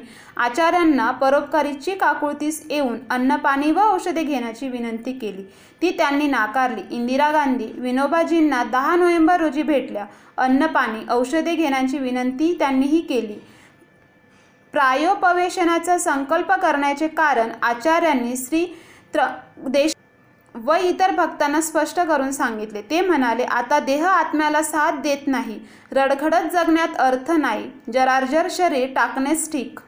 आचार्यांना 0.38 1.10
परोपकारीची 1.12 1.96
काकुळतीस 1.96 2.62
येऊन 2.70 2.98
अन्नपाणी 3.10 3.72
व 3.74 3.82
औषधे 3.84 4.24
घेण्याची 4.24 4.70
विनंती 4.70 5.12
केली 5.14 5.44
ती 5.82 5.90
त्यांनी 5.98 6.28
नाकारली 6.28 6.82
इंदिरा 6.92 7.32
गांधी 7.32 7.72
विनोबाजींना 7.76 8.64
दहा 8.64 8.96
नोव्हेंबर 8.96 9.42
रोजी 9.42 9.64
भेटल्या 9.64 10.06
अन्नपाणी 10.38 11.04
औषधे 11.10 11.56
घेण्याची 11.56 11.98
विनंती 11.98 12.54
त्यांनीही 12.60 13.02
केली 13.02 13.40
प्रायोपवेशनाचा 14.74 15.98
संकल्प 15.98 16.52
करण्याचे 16.52 17.08
कारण 17.08 17.50
आचार्यांनी 17.62 18.36
श्री 18.38 18.66
त्र 19.14 19.26
देश 19.68 19.94
व 20.56 20.76
इतर 20.84 21.12
भक्तांना 21.12 21.62
स्पष्ट 21.62 22.00
करून 22.00 22.32
सांगितले 22.32 22.82
ते 22.82 23.02
म्हणाले 23.02 23.44
आता 23.44 23.80
देह 23.80 24.06
आत्म्याला 24.08 24.62
साथ 24.64 25.02
देत 25.02 25.28
नाही 25.28 25.60
रडखडत 25.92 26.52
जगण्यात 26.54 27.00
अर्थ 27.00 27.32
नाही 27.32 27.70
जरार्जर 27.94 28.48
शरीर 28.52 28.94
टाकणेच 28.96 29.52
ठीक 29.52 29.80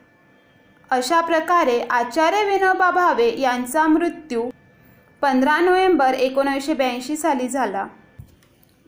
अशा 0.96 1.20
प्रकारे 1.22 1.80
आचार्य 1.92 2.44
विनोबा 2.46 2.90
भावे 2.92 3.28
यांचा 3.40 3.86
मृत्यू 3.88 4.42
पंधरा 5.22 5.58
नोव्हेंबर 5.60 6.14
एकोणीसशे 6.16 6.74
ब्याऐंशी 6.74 7.16
साली 7.18 7.48
झाला 7.48 7.86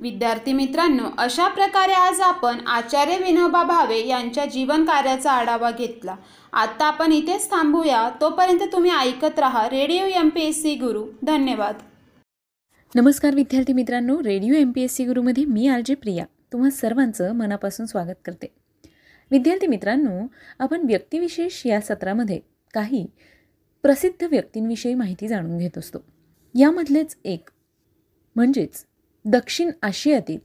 विद्यार्थी 0.00 0.54
मित्रांनो 0.54 1.10
अशा 1.18 1.48
प्रकारे 1.48 1.94
आज 1.94 2.22
आपण 2.22 2.60
आचार्य 2.68 3.18
विनोबा 3.18 3.64
भावे 3.64 4.00
यांच्या 4.08 4.46
जीवन 4.46 4.86
कार्याचा 4.86 5.32
आढावा 5.32 5.72
घेतला 5.72 6.16
आत्ता 6.54 6.86
आपण 6.86 7.12
इथेच 7.12 7.50
थांबूया 7.52 8.08
तोपर्यंत 8.22 8.64
तुम्ही 8.72 8.92
ऐकत 8.92 9.40
राहा 9.40 9.68
radio 9.70 10.06
M 10.16 10.30
P 10.30 10.42
S 10.42 10.62
C 10.62 10.74
Guru 10.76 11.04
धन्यवाद 11.24 11.82
नमस्कार 12.96 13.36
विद्यार्थी 13.36 13.74
मित्रांनो 13.74 14.18
radio 14.24 14.54
M 14.54 14.72
P 14.72 14.84
S 14.84 14.96
C 14.96 15.06
गुरुमध्ये 15.06 15.46
मी 15.48 15.68
आर 15.68 15.82
जे 15.86 15.96
प्रिया 15.96 16.26
तुम्हा 16.54 16.70
सर्वांचं 16.72 17.36
मनापासून 17.36 17.86
स्वागत 17.86 18.22
करते 18.26 18.54
विद्यार्थी 19.32 19.68
मित्रांनो 19.68 20.26
आपण 20.60 20.86
व्यक्तिविशेष 20.86 21.66
या 21.66 21.80
सत्रामध्ये 21.82 22.40
काही 22.74 23.06
प्रसिद्ध 23.84 24.28
व्यक्तींविषयी 24.32 24.94
माहिती 24.94 25.28
जाणून 25.28 25.58
घेत 25.58 25.78
असतो 25.78 26.00
यामधलेच 26.56 27.16
एक 27.24 27.50
म्हणजेच 28.36 28.86
दक्षिण 29.26 29.72
आशियातील 29.82 30.40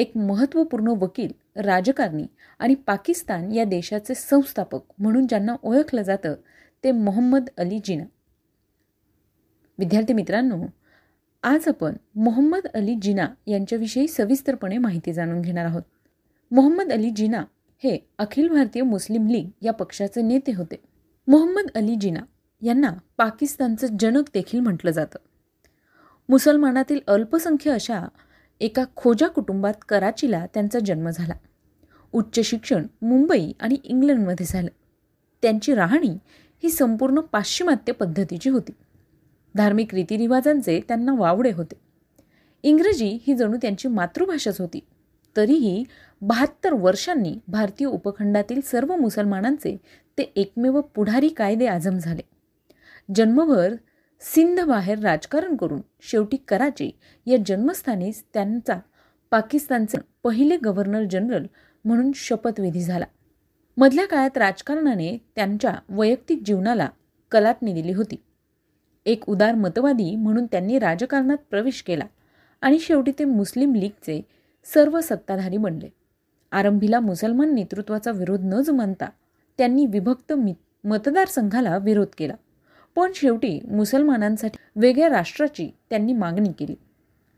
एक 0.00 0.16
महत्त्वपूर्ण 0.16 0.88
वकील 0.88 1.32
राजकारणी 1.56 2.26
आणि 2.58 2.74
पाकिस्तान 2.74 3.52
या 3.52 3.64
देशाचे 3.64 4.14
संस्थापक 4.14 4.80
म्हणून 4.98 5.26
ज्यांना 5.26 5.56
ओळखलं 5.62 6.02
जातं 6.02 6.34
ते 6.84 6.92
मोहम्मद 6.92 7.48
अली 7.58 7.78
जिना 7.84 8.04
विद्यार्थी 9.78 10.12
मित्रांनो 10.12 10.64
आज 11.42 11.68
आपण 11.68 11.96
मोहम्मद 12.14 12.66
अली 12.74 12.94
जिना 13.02 13.26
यांच्याविषयी 13.46 14.08
सविस्तरपणे 14.08 14.78
माहिती 14.78 15.12
जाणून 15.12 15.40
घेणार 15.40 15.64
आहोत 15.64 15.82
मोहम्मद 16.50 16.92
अली 16.92 17.10
जिना 17.10 17.44
हे 17.82 17.98
अखिल 18.18 18.48
भारतीय 18.48 18.82
मुस्लिम 18.82 19.28
लीग 19.28 19.48
या 19.62 19.72
पक्षाचे 19.72 20.22
नेते 20.22 20.52
होते 20.52 20.76
मोहम्मद 21.28 21.70
अली 21.74 21.94
जिना 21.96 22.20
यांना 22.62 22.90
पाकिस्तानचं 23.16 23.96
जनक 24.00 24.24
देखील 24.34 24.60
म्हटलं 24.60 24.90
जातं 24.90 25.18
मुसलमानातील 26.28 26.98
अल्पसंख्य 27.06 27.70
अशा 27.70 28.00
एका 28.60 28.84
खोजा 28.96 29.28
कुटुंबात 29.28 29.74
कराचीला 29.88 30.44
त्यांचा 30.46 30.78
जन्म 30.78 31.08
झाला 31.10 31.34
उच्च 32.12 32.40
शिक्षण 32.40 32.86
मुंबई 33.02 33.52
आणि 33.60 33.76
इंग्लंडमध्ये 33.84 34.46
झालं 34.46 34.68
त्यांची 35.42 35.74
राहणी 35.74 36.16
ही 36.62 36.70
संपूर्ण 36.70 37.20
पाश्चिमात्य 37.20 37.92
पद्धतीची 37.92 38.50
होती 38.50 38.72
धार्मिक 39.54 39.94
रीतिरिवाजांचे 39.94 40.80
त्यांना 40.88 41.14
वावडे 41.18 41.50
होते 41.50 41.80
इंग्रजी 42.62 43.18
ही 43.26 43.34
जणू 43.34 43.56
त्यांची 43.56 43.88
मातृभाषाच 43.88 44.60
होती 44.60 44.80
तरीही 45.36 45.84
बहात्तर 46.22 46.72
वर्षांनी 46.72 47.34
भारतीय 47.48 47.86
उपखंडातील 47.86 48.60
सर्व 48.60 48.94
मुसलमानांचे 48.96 49.76
ते 50.18 50.32
एकमेव 50.36 50.80
पुढारी 50.80 51.28
कायदे 51.28 51.66
आजम 51.66 51.98
झाले 51.98 52.22
जन्मभर 53.16 53.74
सिंधबाहेर 54.22 54.98
राजकारण 54.98 55.56
करून 55.56 55.80
शेवटी 56.00 56.36
कराची 56.48 56.90
या 57.26 57.36
जन्मस्थानीच 57.46 58.22
त्यांचा 58.34 58.78
पाकिस्तानचे 59.32 59.98
पहिले 60.24 60.56
गव्हर्नर 60.56 61.04
जनरल 61.04 61.46
म्हणून 61.84 62.10
शपथविधी 62.14 62.80
झाला 62.80 63.04
मधल्या 63.76 64.06
काळात 64.06 64.38
राजकारणाने 64.38 65.16
त्यांच्या 65.36 65.74
वैयक्तिक 65.88 66.42
जीवनाला 66.46 66.88
कलाटणी 67.32 67.72
दिली 67.72 67.92
होती 67.92 68.16
एक 69.06 69.28
उदार 69.28 69.54
मतवादी 69.54 70.14
म्हणून 70.16 70.46
त्यांनी 70.46 70.78
राजकारणात 70.78 71.36
प्रवेश 71.50 71.82
केला 71.82 72.04
आणि 72.62 72.78
शेवटी 72.78 73.12
ते 73.18 73.24
मुस्लिम 73.24 73.74
लीगचे 73.74 74.20
सर्व 74.66 75.00
सत्ताधारी 75.00 75.56
बनले 75.56 75.88
आरंभीला 76.52 77.00
मुसलमान 77.00 77.54
नेतृत्वाचा 77.54 78.10
विरोध 78.10 78.44
न 78.44 78.60
जुमानता 78.60 79.08
त्यांनी 79.58 79.86
विभक्त 79.86 80.32
मि 80.32 80.52
मतदारसंघाला 80.84 81.76
विरोध 81.78 82.08
केला 82.18 82.34
पण 82.96 83.12
शेवटी 83.14 83.58
मुसलमानांसाठी 83.68 84.58
वेगळ्या 84.76 85.08
राष्ट्राची 85.08 85.70
त्यांनी 85.90 86.12
मागणी 86.12 86.52
केली 86.58 86.74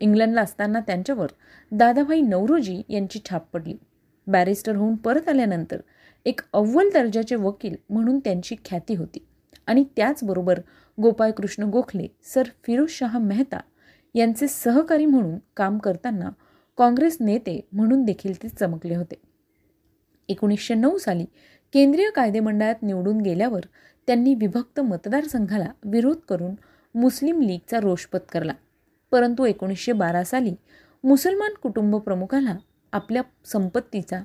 इंग्लंडला 0.01 0.41
असताना 0.41 0.79
त्यांच्यावर 0.79 1.31
दादाभाई 1.71 2.21
नवरोजी 2.21 2.81
यांची 2.89 3.19
छाप 3.29 3.45
पडली 3.53 3.75
बॅरिस्टर 4.27 4.75
होऊन 4.75 4.95
परत 4.95 5.29
आल्यानंतर 5.29 5.77
एक 6.25 6.41
अव्वल 6.53 6.89
दर्जाचे 6.89 7.35
वकील 7.35 7.75
म्हणून 7.89 8.19
त्यांची 8.19 8.55
ख्याती 8.65 8.95
होती 8.95 9.25
आणि 9.67 9.83
त्याचबरोबर 9.95 10.59
गोपाळकृष्ण 10.97 11.63
गोखले 11.63 12.07
सर 12.23 12.47
फिरोज 12.63 12.89
शहा 12.89 13.19
मेहता 13.19 13.59
यांचे 14.15 14.47
सहकारी 14.47 15.05
म्हणून 15.05 15.37
काम 15.55 15.77
करताना 15.77 16.29
काँग्रेस 16.77 17.17
नेते 17.19 17.59
म्हणून 17.73 18.03
देखील 18.03 18.41
ते 18.43 18.49
चमकले 18.49 18.95
होते 18.95 19.21
एकोणीसशे 20.29 20.73
नऊ 20.73 20.97
साली 20.97 21.25
केंद्रीय 21.73 22.09
कायदेमंडळात 22.09 22.81
निवडून 22.81 23.21
गेल्यावर 23.21 23.65
त्यांनी 24.07 24.33
विभक्त 24.33 24.79
मतदारसंघाला 24.79 25.67
विरोध 25.83 26.17
करून 26.29 26.55
मुस्लिम 26.95 27.41
लीगचा 27.41 27.79
रोष 27.79 28.05
पत्करला 28.05 28.53
परंतु 29.11 29.45
एकोणीसशे 29.45 29.91
बारा 29.91 30.23
साली 30.23 30.53
मुसलमान 31.03 31.53
कुटुंब 31.53 31.95
प्रमुखाला 31.95 32.55
आपल्या 32.93 33.21
संपत्तीचा 33.45 34.21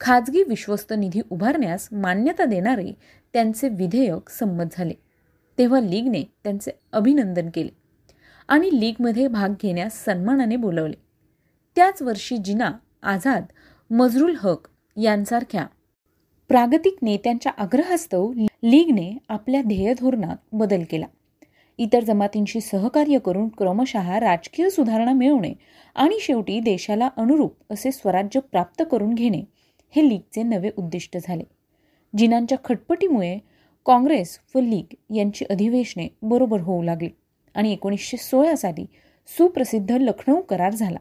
खाजगी 0.00 0.42
विश्वस्त 0.42 0.92
निधी 0.92 1.20
उभारण्यास 1.30 1.88
मान्यता 1.92 2.44
देणारे 2.44 2.92
त्यांचे 3.34 3.68
विधेयक 3.68 4.30
संमत 4.30 4.76
झाले 4.76 4.94
तेव्हा 5.58 5.80
लीगने 5.80 6.22
त्यांचे 6.44 6.70
अभिनंदन 6.92 7.48
केले 7.54 7.70
आणि 8.48 8.70
लीगमध्ये 8.80 9.26
भाग 9.28 9.54
घेण्यास 9.62 10.04
सन्मानाने 10.04 10.56
बोलवले 10.56 11.01
त्याच 11.76 12.02
वर्षी 12.02 12.36
जिना 12.36 12.70
आझाद 13.02 13.44
मजरुल 13.90 14.34
हक 14.40 14.68
यांसारख्या 14.96 15.66
प्रागतिक 16.50 16.96
नेत्यांच्या 17.02 17.52
आग्रहास्तव 17.56 18.32
लीगने 18.62 19.10
आपल्या 19.28 19.60
ध्येय 19.62 19.92
धोरणात 19.94 20.36
बदल 20.52 20.82
केला 20.90 21.06
इतर 21.78 22.04
जमातींशी 22.04 22.60
सहकार्य 22.60 23.18
करून 23.18 23.48
क्रमशः 23.48 24.18
राजकीय 24.18 24.68
सुधारणा 24.70 25.12
मिळवणे 25.12 25.52
आणि 25.96 26.18
शेवटी 26.20 26.58
देशाला 26.60 27.08
अनुरूप 27.16 27.72
असे 27.72 27.92
स्वराज्य 27.92 28.40
प्राप्त 28.40 28.82
करून 28.90 29.14
घेणे 29.14 29.42
हे 29.94 30.08
लीगचे 30.08 30.42
नवे 30.42 30.70
उद्दिष्ट 30.76 31.16
झाले 31.18 31.44
जिनांच्या 32.14 32.58
खटपटीमुळे 32.64 33.38
काँग्रेस 33.86 34.38
व 34.54 34.60
लीग 34.60 34.94
यांची 35.16 35.44
अधिवेशने 35.50 36.08
बरोबर 36.22 36.60
होऊ 36.60 36.82
लागली 36.82 37.08
आणि 37.54 37.72
एकोणीसशे 37.72 38.16
सोळा 38.16 38.54
साली 38.56 38.84
सुप्रसिद्ध 39.30 39.90
लखनऊ 39.92 40.40
करार 40.40 40.74
झाला 40.74 40.98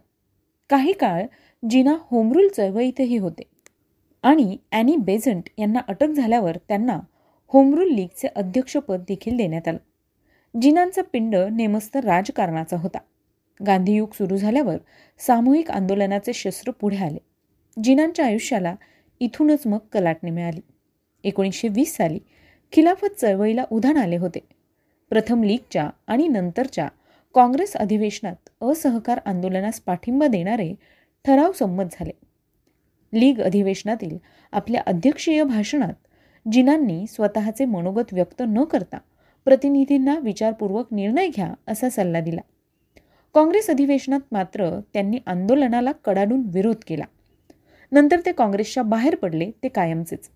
काही 0.71 0.91
काळ 0.91 1.25
जिना 1.63 1.95
होमरूल 2.01 2.47
चळवळीतही 2.47 3.17
होते 3.17 3.43
आणि 4.23 4.57
ॲनी 4.71 4.95
बेझंट 4.95 5.49
यांना 5.57 5.79
अटक 5.87 6.09
झाल्यावर 6.09 6.57
त्यांना 6.67 6.99
होमरूल 7.53 7.91
लीगचे 7.91 8.27
अध्यक्षपद 8.35 9.01
देखील 9.07 9.37
देण्यात 9.37 9.67
आलं 9.67 10.59
जिनांचा 10.61 11.01
पिंड 11.13 11.35
नेमस्त 11.51 11.97
राजकारणाचा 11.97 12.77
होता 12.77 12.99
गांधीयुग 13.59 14.13
सुरू 14.13 14.37
झाल्यावर 14.37 14.77
सामूहिक 15.19 15.71
आंदोलनाचे 15.71 16.33
शस्त्र 16.33 16.71
पुढे 16.71 16.97
आले 16.97 17.19
जिनांच्या 17.77 18.25
आयुष्याला 18.25 18.75
इथूनच 19.21 19.67
मग 19.67 19.77
कलाटणी 19.93 20.31
मिळाली 20.31 20.61
एकोणीसशे 21.23 21.67
वीस 21.67 21.95
साली 21.97 22.19
खिलाफत 22.73 23.19
चळवळीला 23.21 23.63
उधाण 23.71 23.97
आले 23.97 24.17
होते 24.17 24.39
प्रथम 25.11 25.43
लीगच्या 25.43 25.89
आणि 26.07 26.27
नंतरच्या 26.27 26.87
काँग्रेस 27.35 27.75
अधिवेशनात 27.75 28.49
असहकार 28.61 29.19
आंदोलनास 29.25 29.79
पाठिंबा 29.79 30.27
देणारे 30.27 30.73
ठराव 31.25 31.51
संमत 31.51 31.83
झाले 31.91 32.11
लीग 33.13 33.41
अधिवेशनातील 33.41 34.17
आपल्या 34.51 34.81
अध्यक्षीय 34.85 35.43
भाषणात 35.43 35.93
जिनांनी 36.45 37.05
स्वतःचे 37.07 37.65
मनोगत 37.65 38.13
व्यक्त 38.13 38.41
न 38.47 38.63
करता 38.63 38.97
प्रतिनिधींना 39.45 40.17
विचारपूर्वक 40.19 40.93
निर्णय 40.93 41.27
घ्या 41.27 41.53
असा 41.67 41.89
सल्ला 41.89 42.19
दिला 42.19 42.41
काँग्रेस 43.35 43.69
अधिवेशनात 43.69 44.19
मात्र 44.31 44.69
त्यांनी 44.93 45.17
आंदोलनाला 45.25 45.91
कडाडून 46.05 46.41
विरोध 46.45 46.83
केला 46.87 47.05
नंतर 47.91 48.19
ते 48.25 48.31
काँग्रेसच्या 48.31 48.83
बाहेर 48.83 49.15
पडले 49.15 49.49
ते 49.63 49.67
कायमचेच 49.67 50.29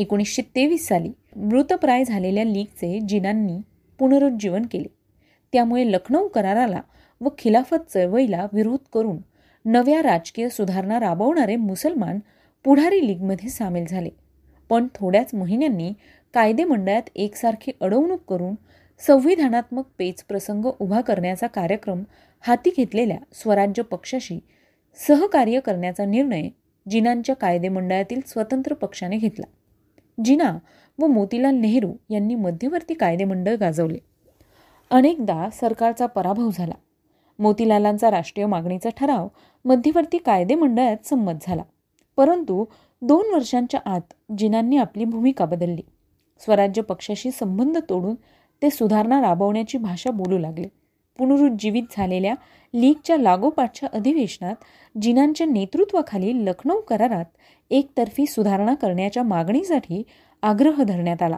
एकोणीसशे 0.00 0.42
तेवीस 0.56 0.86
साली 0.88 1.10
मृतप्राय 1.36 2.04
झालेल्या 2.04 2.44
लीगचे 2.44 2.98
जिनांनी 3.08 3.60
पुनरुज्जीवन 3.98 4.62
केले 4.62 4.97
त्यामुळे 5.52 5.92
लखनौ 5.92 6.26
कराराला 6.28 6.80
व 7.20 7.28
खिलाफत 7.38 7.90
चळवळीला 7.94 8.46
विरोध 8.52 8.78
करून 8.94 9.18
नव्या 9.64 10.02
राजकीय 10.02 10.48
सुधारणा 10.48 11.00
राबवणारे 11.00 11.56
मुसलमान 11.56 12.18
पुढारी 12.64 13.06
लीगमध्ये 13.06 13.48
सामील 13.48 13.84
झाले 13.86 14.10
पण 14.70 14.86
थोड्याच 14.94 15.30
महिन्यांनी 15.34 15.92
कायदेमंडळात 16.34 17.02
एकसारखी 17.14 17.72
अडवणूक 17.80 18.20
करून 18.28 18.54
संविधानात्मक 18.98 19.84
पेचप्रसंग 19.98 20.64
उभा 20.80 21.00
करण्याचा 21.00 21.46
कार्यक्रम 21.46 22.02
हाती 22.44 22.70
घेतलेल्या 22.76 23.18
स्वराज्य 23.32 23.82
पक्षाशी 23.82 24.38
सहकार्य 25.00 25.60
करण्याचा 25.60 26.04
निर्णय 26.04 26.48
जिनांच्या 26.86 27.34
कायदेमंडळातील 27.36 28.20
स्वतंत्र 28.26 28.74
पक्षाने 28.74 29.16
घेतला 29.16 29.46
जिना 30.24 30.58
व 30.98 31.06
मोतीलाल 31.06 31.54
नेहरू 31.54 31.92
यांनी 32.10 32.34
मध्यवर्ती 32.34 32.94
कायदेमंडळ 32.94 33.54
गाजवले 33.54 33.98
अनेकदा 34.90 35.48
सरकारचा 35.52 36.06
पराभव 36.06 36.50
झाला 36.52 36.74
मोतीलालांचा 37.38 38.10
राष्ट्रीय 38.10 38.46
मागणीचा 38.46 38.88
ठराव 38.96 39.28
मध्यवर्ती 39.64 40.18
कायदे 40.18 40.54
मंडळात 40.54 41.06
संमत 41.06 41.46
झाला 41.46 41.62
परंतु 42.16 42.64
दोन 43.02 43.32
वर्षांच्या 43.34 43.80
आत 43.84 44.14
जिनांनी 44.38 44.76
आपली 44.76 45.04
भूमिका 45.04 45.44
बदलली 45.44 45.82
स्वराज्य 46.40 46.82
पक्षाशी 46.82 47.30
संबंध 47.30 47.78
तोडून 47.88 48.14
ते 48.62 48.70
सुधारणा 48.70 49.20
राबवण्याची 49.20 49.78
भाषा 49.78 50.10
बोलू 50.10 50.38
लागले 50.38 50.66
पुनरुज्जीवित 51.18 51.82
झालेल्या 51.96 52.34
लीगच्या 52.74 53.16
लागोपाठच्या 53.16 53.88
अधिवेशनात 53.92 54.54
जिनांच्या 55.02 55.46
नेतृत्वाखाली 55.46 56.44
लखनौ 56.44 56.80
करारात 56.80 57.24
एकतर्फी 57.70 58.26
सुधारणा 58.26 58.74
करण्याच्या 58.74 59.22
मागणीसाठी 59.22 60.02
आग्रह 60.42 60.82
धरण्यात 60.82 61.22
आला 61.22 61.37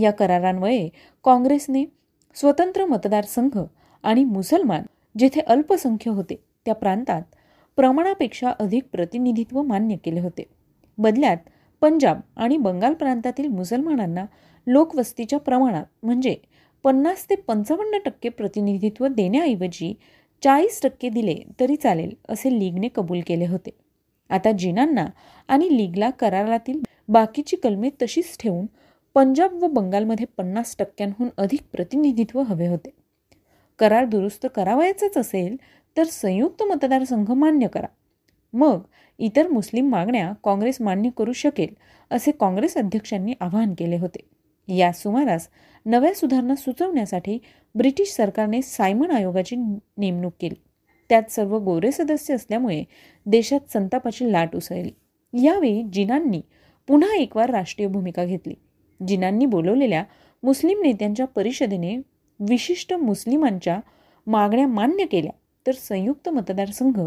या 0.00 0.10
करारान्वये 0.10 0.88
काँग्रेसने 1.24 1.84
स्वतंत्र 2.36 2.84
मतदारसंघ 2.84 3.58
आणि 4.04 4.24
मुसलमान 4.24 4.82
जेथे 5.14 5.40
अल्पसंख्य 5.40 6.10
होते 6.10 6.34
त्या 6.64 6.74
प्रांतात 6.74 7.22
प्रमाणापेक्षा 7.78 8.52
अधिक 8.58 8.84
प्रतिनिधित्व 8.92 9.62
मान्य 9.62 9.96
केले 9.96 10.20
होते 10.20 10.44
बदल्यात 10.98 11.36
पंजाब 11.82 12.20
आणि 12.36 12.56
बंगाल 12.56 12.94
प्रांतातील 12.94 13.46
मुसलमानांना 13.46 14.24
लोकवस्तीच्या 14.66 15.38
प्रमाणात 15.38 15.84
म्हणजे 16.02 16.34
पन्नास 16.84 17.24
ते 17.30 17.34
पंचावन्न 17.36 17.98
टक्के 18.04 18.28
प्रतिनिधित्व 18.28 19.06
देण्याऐवजी 19.06 19.92
चाळीस 20.42 20.80
टक्के 20.82 21.08
दिले 21.08 21.36
तरी 21.60 21.76
चालेल 21.76 22.14
असे 22.28 22.58
लीगने 22.58 22.88
कबूल 22.88 23.20
केले 23.26 23.46
होते 23.46 23.70
आता 24.30 24.52
जिनांना 24.52 25.06
आणि 25.48 25.76
लीगला 25.76 26.10
करारातील 26.10 26.82
बाकीची 27.08 27.56
कलमे 27.56 27.90
तशीच 28.02 28.36
ठेवून 28.40 28.66
पंजाब 29.16 29.52
व 29.62 29.66
बंगालमध्ये 29.66 30.26
पन्नास 30.38 30.74
टक्क्यांहून 30.78 31.28
अधिक 31.38 31.60
प्रतिनिधित्व 31.72 32.40
हवे 32.40 32.66
होते 32.66 32.90
करार 33.78 34.04
दुरुस्त 34.04 34.46
करावायचाच 34.54 35.16
असेल 35.18 35.54
तर 35.96 36.04
संयुक्त 36.04 36.62
मतदारसंघ 36.62 37.30
मान्य 37.32 37.66
करा 37.66 37.86
मग 38.54 38.82
इतर 39.18 39.48
मुस्लिम 39.48 39.88
मागण्या 39.88 40.32
काँग्रेस 40.44 40.80
मान्य 40.80 41.10
करू 41.18 41.32
शकेल 41.32 41.72
असे 42.10 42.30
काँग्रेस 42.30 42.76
अध्यक्षांनी 42.76 43.34
आवाहन 43.40 43.72
केले 43.78 43.96
होते 43.96 44.26
या 44.68 44.92
सुमारास 44.92 45.48
नव्या 45.86 46.12
सुधारणा 46.14 46.54
सुचवण्यासाठी 46.54 47.38
ब्रिटिश 47.74 48.12
सरकारने 48.12 48.62
सायमन 48.62 49.10
आयोगाची 49.10 49.56
नेमणूक 49.56 50.32
केली 50.40 50.60
त्यात 51.10 51.32
सर्व 51.32 51.58
गोरे 51.58 51.92
सदस्य 51.92 52.34
असल्यामुळे 52.34 52.82
देशात 53.26 53.72
संतापाची 53.72 54.30
लाट 54.32 54.56
उसळली 54.56 54.92
यावेळी 55.34 55.82
जिनांनी 55.92 56.40
पुन्हा 56.88 57.16
एकवार 57.16 57.50
राष्ट्रीय 57.50 57.88
भूमिका 57.88 58.24
घेतली 58.24 58.54
जिनांनी 59.00 59.46
बोलवलेल्या 59.46 60.04
मुस्लिम 60.42 60.82
नेत्यांच्या 60.82 61.26
परिषदेने 61.26 61.96
विशिष्ट 62.40 62.92
मुस्लिमांच्या 62.94 63.78
मागण्या 64.26 64.66
मान्य 64.66 65.04
केल्या 65.04 65.32
तर 65.66 65.72
संयुक्त 65.72 66.28
मतदारसंघ 66.28 67.00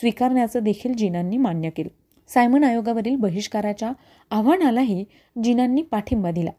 स्वीकारण्याचं 0.00 0.62
देखील 0.62 0.92
जिनांनी 0.92 1.36
मान्य 1.36 1.70
केलं 1.70 1.88
सायमन 2.30 2.64
आयोगावरील 2.64 3.16
बहिष्काराच्या 3.16 3.92
आव्हानालाही 4.30 5.04
जिनांनी 5.44 5.82
पाठिंबा 5.82 6.30
दिला 6.30 6.50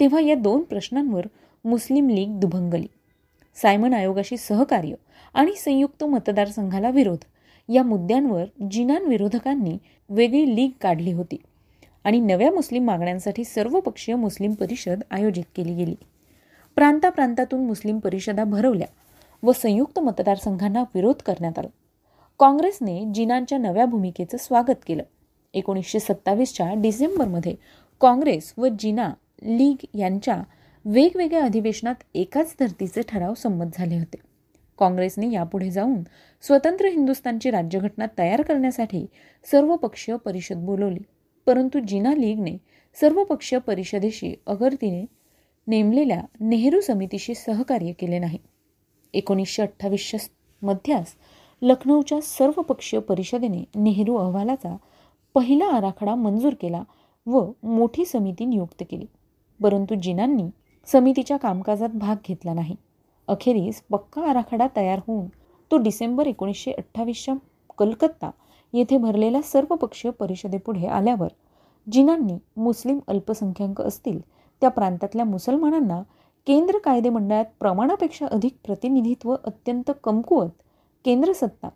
तेव्हा 0.00 0.20
या 0.20 0.34
दोन 0.34 0.62
प्रश्नांवर 0.62 1.26
मुस्लिम 1.64 2.08
लीग 2.08 2.38
दुभंगली 2.40 2.86
सायमन 3.56 3.94
आयोगाशी 3.94 4.36
सहकार्य 4.36 4.94
आणि 5.34 5.52
संयुक्त 5.56 6.04
मतदारसंघाला 6.04 6.90
विरोध 6.90 7.24
या 7.68 7.82
मुद्द्यांवर 7.82 8.44
जिनान 8.70 9.04
विरोधकांनी 9.04 9.76
वेगळी 10.10 10.54
लीग 10.56 10.70
काढली 10.80 11.12
होती 11.12 11.36
आणि 12.04 12.20
नव्या 12.20 12.50
मुस्लिम 12.52 12.84
मागण्यांसाठी 12.84 13.44
सर्वपक्षीय 13.44 14.14
मुस्लिम 14.14 14.52
परिषद 14.52 15.02
आयोजित 15.10 15.44
केली 15.56 15.74
गेली 15.74 15.94
प्रांताप्रांतातून 16.76 17.66
मुस्लिम 17.66 17.98
परिषदा 17.98 18.44
भरवल्या 18.44 18.86
व 19.42 19.52
संयुक्त 19.52 19.98
मतदारसंघांना 19.98 20.82
विरोध 20.94 21.22
करण्यात 21.22 21.58
आला 21.58 21.68
काँग्रेसने 22.40 23.04
जिनांच्या 23.14 23.58
नव्या 23.58 23.84
भूमिकेचं 23.86 24.36
स्वागत 24.36 24.84
केलं 24.86 25.02
एकोणीसशे 25.54 25.98
सत्तावीसच्या 26.00 26.72
डिसेंबरमध्ये 26.74 27.54
काँग्रेस 28.00 28.52
व 28.58 28.68
जिना 28.78 29.10
लीग 29.42 29.84
यांच्या 29.98 30.42
वेगवेगळ्या 30.84 31.44
अधिवेशनात 31.44 32.02
एकाच 32.14 32.54
धर्तीचे 32.60 33.02
ठराव 33.08 33.34
संमत 33.34 33.78
झाले 33.78 33.98
होते 33.98 34.16
काँग्रेसने 34.78 35.30
यापुढे 35.32 35.70
जाऊन 35.70 36.02
स्वतंत्र 36.44 36.88
हिंदुस्थानची 36.88 37.50
राज्यघटना 37.50 38.06
तयार 38.18 38.42
करण्यासाठी 38.42 39.06
सर्वपक्षीय 39.46 40.16
परिषद 40.16 40.56
बोलवली 40.56 40.98
परंतु 41.46 41.78
जिना 41.78 42.14
लीगने 42.14 42.56
सर्व 42.96 43.22
परिषदेशी 43.58 44.34
अगरतीने 44.46 45.04
नेमलेल्या 45.66 46.20
नेहरू 46.40 46.80
समितीशी 46.80 47.34
सहकार्य 47.34 47.92
केले 47.92 48.18
नाही 48.18 48.38
एकोणीसशे 49.14 49.62
अठ्ठावीसच्या 49.62 50.20
मध्यास 50.62 51.14
लखनौच्या 51.62 52.20
सर्व 52.20 52.60
परिषदेने 53.00 53.64
नेहरू 53.74 54.16
अहवालाचा 54.16 54.76
पहिला 55.34 55.66
आराखडा 55.66 56.14
मंजूर 56.14 56.54
केला 56.60 56.82
व 57.26 57.44
मोठी 57.62 58.04
समिती 58.04 58.44
नियुक्त 58.44 58.82
केली 58.90 59.06
परंतु 59.60 59.94
जिनांनी 59.94 60.48
समितीच्या 60.88 61.36
कामकाजात 61.36 61.88
भाग 61.94 62.16
घेतला 62.28 62.52
नाही 62.54 62.76
अखेरीस 63.28 63.82
पक्का 63.90 64.28
आराखडा 64.30 64.66
तयार 64.76 65.00
होऊन 65.06 65.26
तो 65.70 65.76
डिसेंबर 65.76 66.26
एकोणीसशे 66.26 66.72
अठ्ठावीसच्या 66.72 67.34
कलकत्ता 67.78 68.30
येथे 68.74 68.96
भरलेल्या 68.96 69.42
सर्वपक्षीय 69.42 69.80
पक्षीय 69.80 70.10
परिषदेपुढे 70.10 70.86
आल्यावर 70.86 71.28
जिनांनी 71.92 72.38
मुस्लिम 72.56 72.98
अल्पसंख्याक 73.08 73.80
असतील 73.80 74.20
त्या 74.60 74.68
प्रांतातल्या 74.68 75.24
मुसलमानांना 75.24 76.02
केंद्र 76.46 76.78
कायदेमंडळात 76.78 77.44
प्रमाणापेक्षा 77.60 78.26
अधिक 78.26 78.56
प्रतिनिधित्व 78.64 79.34
अत्यंत 79.44 79.90
कमकुवत 80.04 80.48
केंद्र 81.04 81.32
सत्ता 81.32 81.68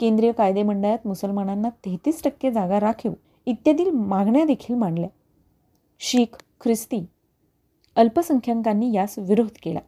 केंद्रीय 0.00 0.32
कायदेमंडळात 0.32 1.06
मुसलमानांना 1.06 1.68
तेहतीस 1.68 2.22
टक्के 2.22 2.50
जागा 2.50 2.80
राखीव 2.80 3.12
इत्यादी 3.46 3.90
मागण्या 3.90 4.44
देखील 4.44 4.76
मांडल्या 4.76 5.08
शीख 6.00 6.36
ख्रिस्ती 6.60 7.04
अल्पसंख्याकांनी 7.96 8.92
यास 8.94 9.18
विरोध 9.18 9.58
केला 9.62 9.80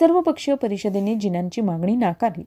सर्वपक्षीय 0.00 0.54
परिषदेने 0.54 1.14
जिनांची 1.14 1.60
मागणी 1.60 1.96
नाकारली 1.96 2.44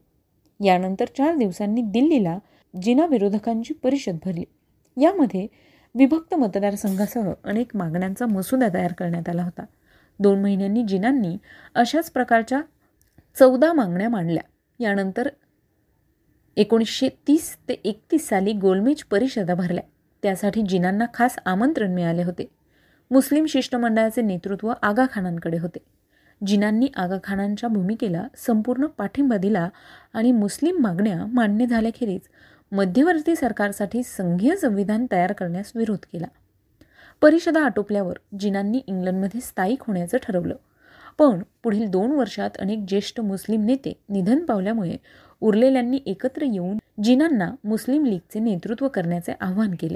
यानंतर 0.65 1.05
चार 1.17 1.35
दिवसांनी 1.35 1.81
दिल्लीला 1.81 2.37
जिना 2.81 3.05
विरोधकांची 3.05 3.73
परिषद 3.73 4.15
भरली 4.25 4.43
यामध्ये 4.97 5.47
विभक्त 5.95 6.35
मतदारसंघासह 6.35 7.33
अनेक 7.43 7.75
मागण्यांचा 7.75 8.25
मसुदा 8.25 8.67
तयार 8.73 8.93
करण्यात 8.93 9.29
आला 9.29 9.43
होता 9.43 9.65
दोन 10.19 10.41
महिन्यांनी 10.41 10.83
जिनांनी 10.83 11.37
अशाच 11.75 12.11
प्रकारच्या 12.11 12.61
चौदा 13.39 13.73
मागण्या 13.73 14.09
मांडल्या 14.09 14.43
यानंतर 14.79 15.27
एकोणीसशे 16.57 17.09
तीस 17.27 17.57
ते 17.69 17.73
एकतीस 17.83 18.29
साली 18.29 18.53
गोलमेज 18.53 19.03
परिषदा 19.03 19.53
भरल्या 19.53 19.83
त्यासाठी 20.23 20.61
जिनांना 20.61 21.05
खास 21.13 21.35
आमंत्रण 21.45 21.93
मिळाले 21.93 22.23
होते 22.23 22.45
मुस्लिम 23.11 23.45
शिष्टमंडळाचे 23.45 24.21
नेतृत्व 24.21 24.73
आगा 24.81 25.05
होते 25.59 25.79
जिनांनी 26.47 26.87
आगा 26.95 27.17
खानांच्या 27.23 27.69
भूमिकेला 27.69 28.27
संपूर्ण 28.37 28.85
पाठिंबा 28.85 29.37
दिला 29.37 29.69
आणि 30.13 30.31
मुस्लिम 30.31 30.81
मागण्या 30.81 31.25
मान्य 31.25 31.65
झाल्याखेरीज 31.65 32.21
मध्यवर्ती 32.73 33.35
सरकारसाठी 33.35 34.01
संघीय 34.03 34.55
संविधान 34.55 35.05
तयार 35.11 35.31
करण्यास 35.31 35.71
विरोध 35.75 36.05
केला 36.13 36.25
परिषदा 37.21 37.61
आटोपल्यावर 37.65 38.17
जिनांनी 38.39 38.79
इंग्लंडमध्ये 38.87 39.41
स्थायिक 39.41 39.83
होण्याचं 39.87 40.17
ठरवलं 40.17 40.55
पण 41.19 41.41
पुढील 41.63 41.85
दोन 41.87 42.11
वर्षात 42.11 42.57
अनेक 42.59 42.85
ज्येष्ठ 42.87 43.19
मुस्लिम 43.21 43.65
नेते 43.65 43.93
निधन 44.09 44.43
पावल्यामुळे 44.45 44.95
उरलेल्यांनी 45.41 45.99
एकत्र 46.05 46.43
येऊन 46.43 46.77
जिनांना 47.03 47.49
मुस्लिम 47.63 48.05
लीगचे 48.05 48.39
नेतृत्व 48.39 48.87
करण्याचे 48.87 49.33
आवाहन 49.41 49.75
केले 49.79 49.96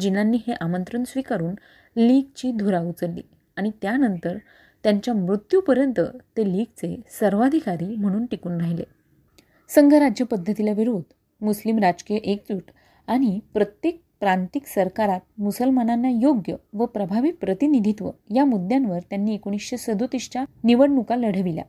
जिनांनी 0.00 0.38
हे 0.46 0.54
आमंत्रण 0.60 1.04
स्वीकारून 1.04 1.54
लीगची 1.96 2.52
धुरा 2.52 2.80
उचलली 2.80 3.22
आणि 3.56 3.70
त्यानंतर 3.82 4.36
त्यांच्या 4.84 5.14
मृत्यूपर्यंत 5.14 6.00
ते 6.36 6.50
लीगचे 6.52 6.94
सर्वाधिकारी 7.20 7.94
म्हणून 7.96 8.26
टिकून 8.26 8.60
राहिले 8.60 8.84
संघराज्य 9.70 10.24
पद्धतीला 10.24 10.72
विरोध 10.72 11.02
मुस्लिम 11.40 11.78
राजकीय 11.78 12.18
एकजूट 12.22 12.70
आणि 13.08 13.38
प्रत्येक 13.54 14.00
प्रांतिक 14.20 14.66
सरकारात 14.66 15.20
मुसलमानांना 15.38 16.08
योग्य 16.12 16.54
व 16.72 16.86
प्रभावी 16.86 17.30
प्रतिनिधित्व 17.30 18.10
या 18.34 18.44
मुद्द्यांवर 18.44 19.00
त्यांनी 19.00 19.34
एकोणीसशे 19.34 19.76
सदोतीसच्या 19.76 20.44
निवडणुका 20.64 21.16
लढविल्या 21.16 21.64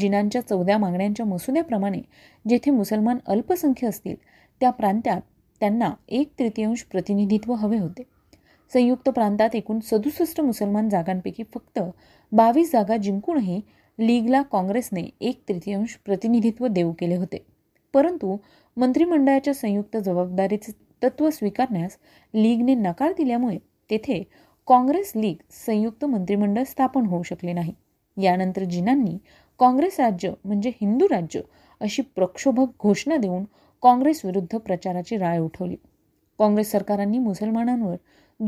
जिनांच्या 0.00 0.40
चौदा 0.40 0.76
मागण्यांच्या 0.76 1.26
मसुद्याप्रमाणे 1.26 2.00
जेथे 2.44 2.70
मुसलमान 2.70 3.18
अल्पसंख्य 3.26 3.88
असतील 3.88 4.14
त्या 4.60 4.70
प्रांतात 4.70 5.20
त्यांना 5.60 5.90
एक 6.08 6.30
तृतीयांश 6.38 6.82
प्रतिनिधित्व 6.82 7.52
हवे 7.52 7.78
होते 7.78 8.02
संयुक्त 8.72 9.08
प्रांतात 9.08 9.54
एकूण 9.54 9.78
सदुसष्ट 9.80 10.40
मुसलमान 10.40 10.88
जागांपैकी 10.88 11.42
फक्त 11.54 11.80
बावीस 12.32 12.72
जागा 12.72 12.96
जिंकूनही 12.96 13.60
लीगला 13.98 14.42
काँग्रेसने 14.42 15.08
एक 15.20 15.40
तृतीयांश 15.48 15.96
प्रतिनिधित्व 15.96 16.66
देऊ 16.66 16.92
केले 16.92 17.16
होते 17.16 17.44
परंतु 17.94 18.36
मंत्रिमंडळाच्या 18.76 19.54
संयुक्त 19.54 19.96
जबाबदारीचे 19.96 20.72
तत्त्व 21.02 21.28
स्वीकारण्यास 21.30 21.96
लीगने 22.34 22.74
नकार 22.74 23.12
दिल्यामुळे 23.12 23.58
तेथे 23.90 24.22
काँग्रेस 24.68 25.12
लीग 25.14 25.36
संयुक्त 25.66 26.04
मंत्रिमंडळ 26.04 26.62
स्थापन 26.62 27.06
होऊ 27.06 27.22
शकले 27.22 27.52
नाही 27.52 27.72
यानंतर 28.16 28.64
जिनांनी 28.64 29.16
काँग्रेस 29.60 29.98
राज्य 30.00 30.30
म्हणजे 30.44 30.70
हिंदू 30.80 31.06
राज्य 31.10 31.40
अशी 31.80 32.02
प्रक्षोभक 32.16 32.82
घोषणा 32.82 33.16
देऊन 33.16 33.44
काँग्रेस 33.82 34.24
विरुद्ध 34.24 34.56
प्रचाराची 34.56 35.16
राय 35.16 35.38
उठवली 35.38 35.76
काँग्रेस 36.38 36.70
सरकारांनी 36.72 37.18
मुसलमानांवर 37.18 37.96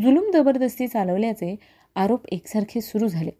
जुलूम 0.00 0.30
जबरदस्ती 0.30 0.86
चालवल्याचे 0.88 1.54
आरोप 1.96 2.26
एकसारखे 2.32 2.80
सुरू 2.80 3.08
झाले 3.08 3.30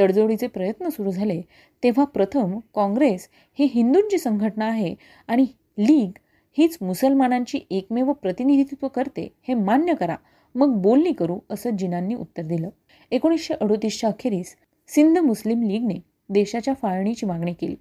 तडजोडीचे 0.00 0.46
प्रयत्न 0.46 0.88
सुरू 0.88 1.10
झाले 1.10 1.40
तेव्हा 1.82 2.04
प्रथम 2.04 2.58
काँग्रेस 2.74 3.28
ही 3.58 3.68
हिंदूंची 3.74 4.18
संघटना 4.18 4.66
आहे 4.66 4.94
आणि 5.28 5.46
लीग 5.78 6.10
हीच 6.56 6.76
मुसलमानांची 6.80 7.60
एकमेव 7.70 8.12
प्रतिनिधित्व 8.12 8.88
करते 8.88 9.28
हे 9.48 9.54
मान्य 9.54 9.94
करा 9.94 10.16
मग 10.54 10.80
बोलणी 10.82 11.12
करू 11.12 11.38
असं 11.50 11.76
जिनांनी 11.76 12.14
उत्तर 12.14 12.42
दिलं 12.42 12.68
एकोणीसशे 13.12 13.54
अडोतीसच्या 13.54 14.10
अखेरीस 14.10 14.54
सिंध 14.90 15.18
मुस्लिम 15.18 15.62
लीगने 15.62 15.98
देशाच्या 16.30 16.74
फाळणीची 16.82 17.26
मागणी 17.26 17.52
केली 17.52 17.74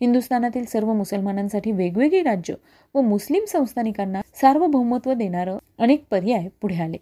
हिंदुस्थानातील 0.00 0.64
सर्व 0.64 0.92
मुसलमानांसाठी 0.92 1.72
वेगवेगळी 1.72 2.22
राज्य 2.22 2.54
व 2.94 3.00
मुस्लिम 3.00 3.44
संस्थानिकांना 3.48 4.20
सार्वभौमत्व 4.34 5.12
देणारं 5.12 5.58
अनेक 5.78 6.04
पर्याय 6.10 6.48
पुढे 6.62 6.76
आले 6.76 6.96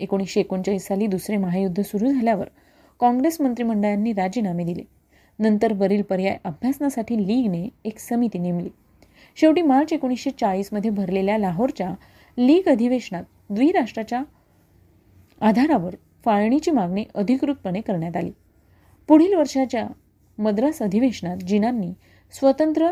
एकोणीसशे 0.00 0.40
एकोणचाळीस 0.40 0.86
साली 0.86 1.06
दुसरे 1.06 1.36
महायुद्ध 1.36 1.82
सुरू 1.82 2.10
झाल्यावर 2.12 2.48
काँग्रेस 3.00 3.40
मंत्रिमंडळांनी 3.40 4.12
राजीनामे 4.12 4.64
दिले 4.64 4.82
नंतर 5.38 5.72
वरील 5.72 6.02
पर्याय 6.02 6.36
अभ्यासनासाठी 6.44 7.16
लीगने 7.26 7.68
एक 7.84 7.98
समिती 7.98 8.38
नेमली 8.38 8.68
शेवटी 9.40 9.62
मार्च 9.62 9.92
एकोणीसशे 9.92 10.30
चाळीसमध्ये 10.30 10.90
भरलेल्या 10.90 11.36
लाहोरच्या 11.38 11.88
लीग 12.38 12.68
अधिवेशनात 12.68 13.24
द्विराष्ट्राच्या 13.50 14.22
आधारावर 15.40 15.94
फाळणीची 16.24 16.70
मागणी 16.70 17.04
अधिकृतपणे 17.14 17.80
करण्यात 17.80 18.16
आली 18.16 18.30
पुढील 19.08 19.34
वर्षाच्या 19.34 19.86
मद्रास 20.38 20.80
अधिवेशनात 20.82 21.36
जिनांनी 21.36 21.92
स्वतंत्र 22.32 22.90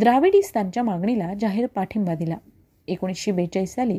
द्राविडिस्तानच्या 0.00 0.82
मागणीला 0.82 1.32
जाहीर 1.40 1.66
पाठिंबा 1.66 2.14
दिला 2.14 2.36
एकोणीसशे 2.88 3.32
बेचाळीस 3.32 3.74
साली 3.74 3.98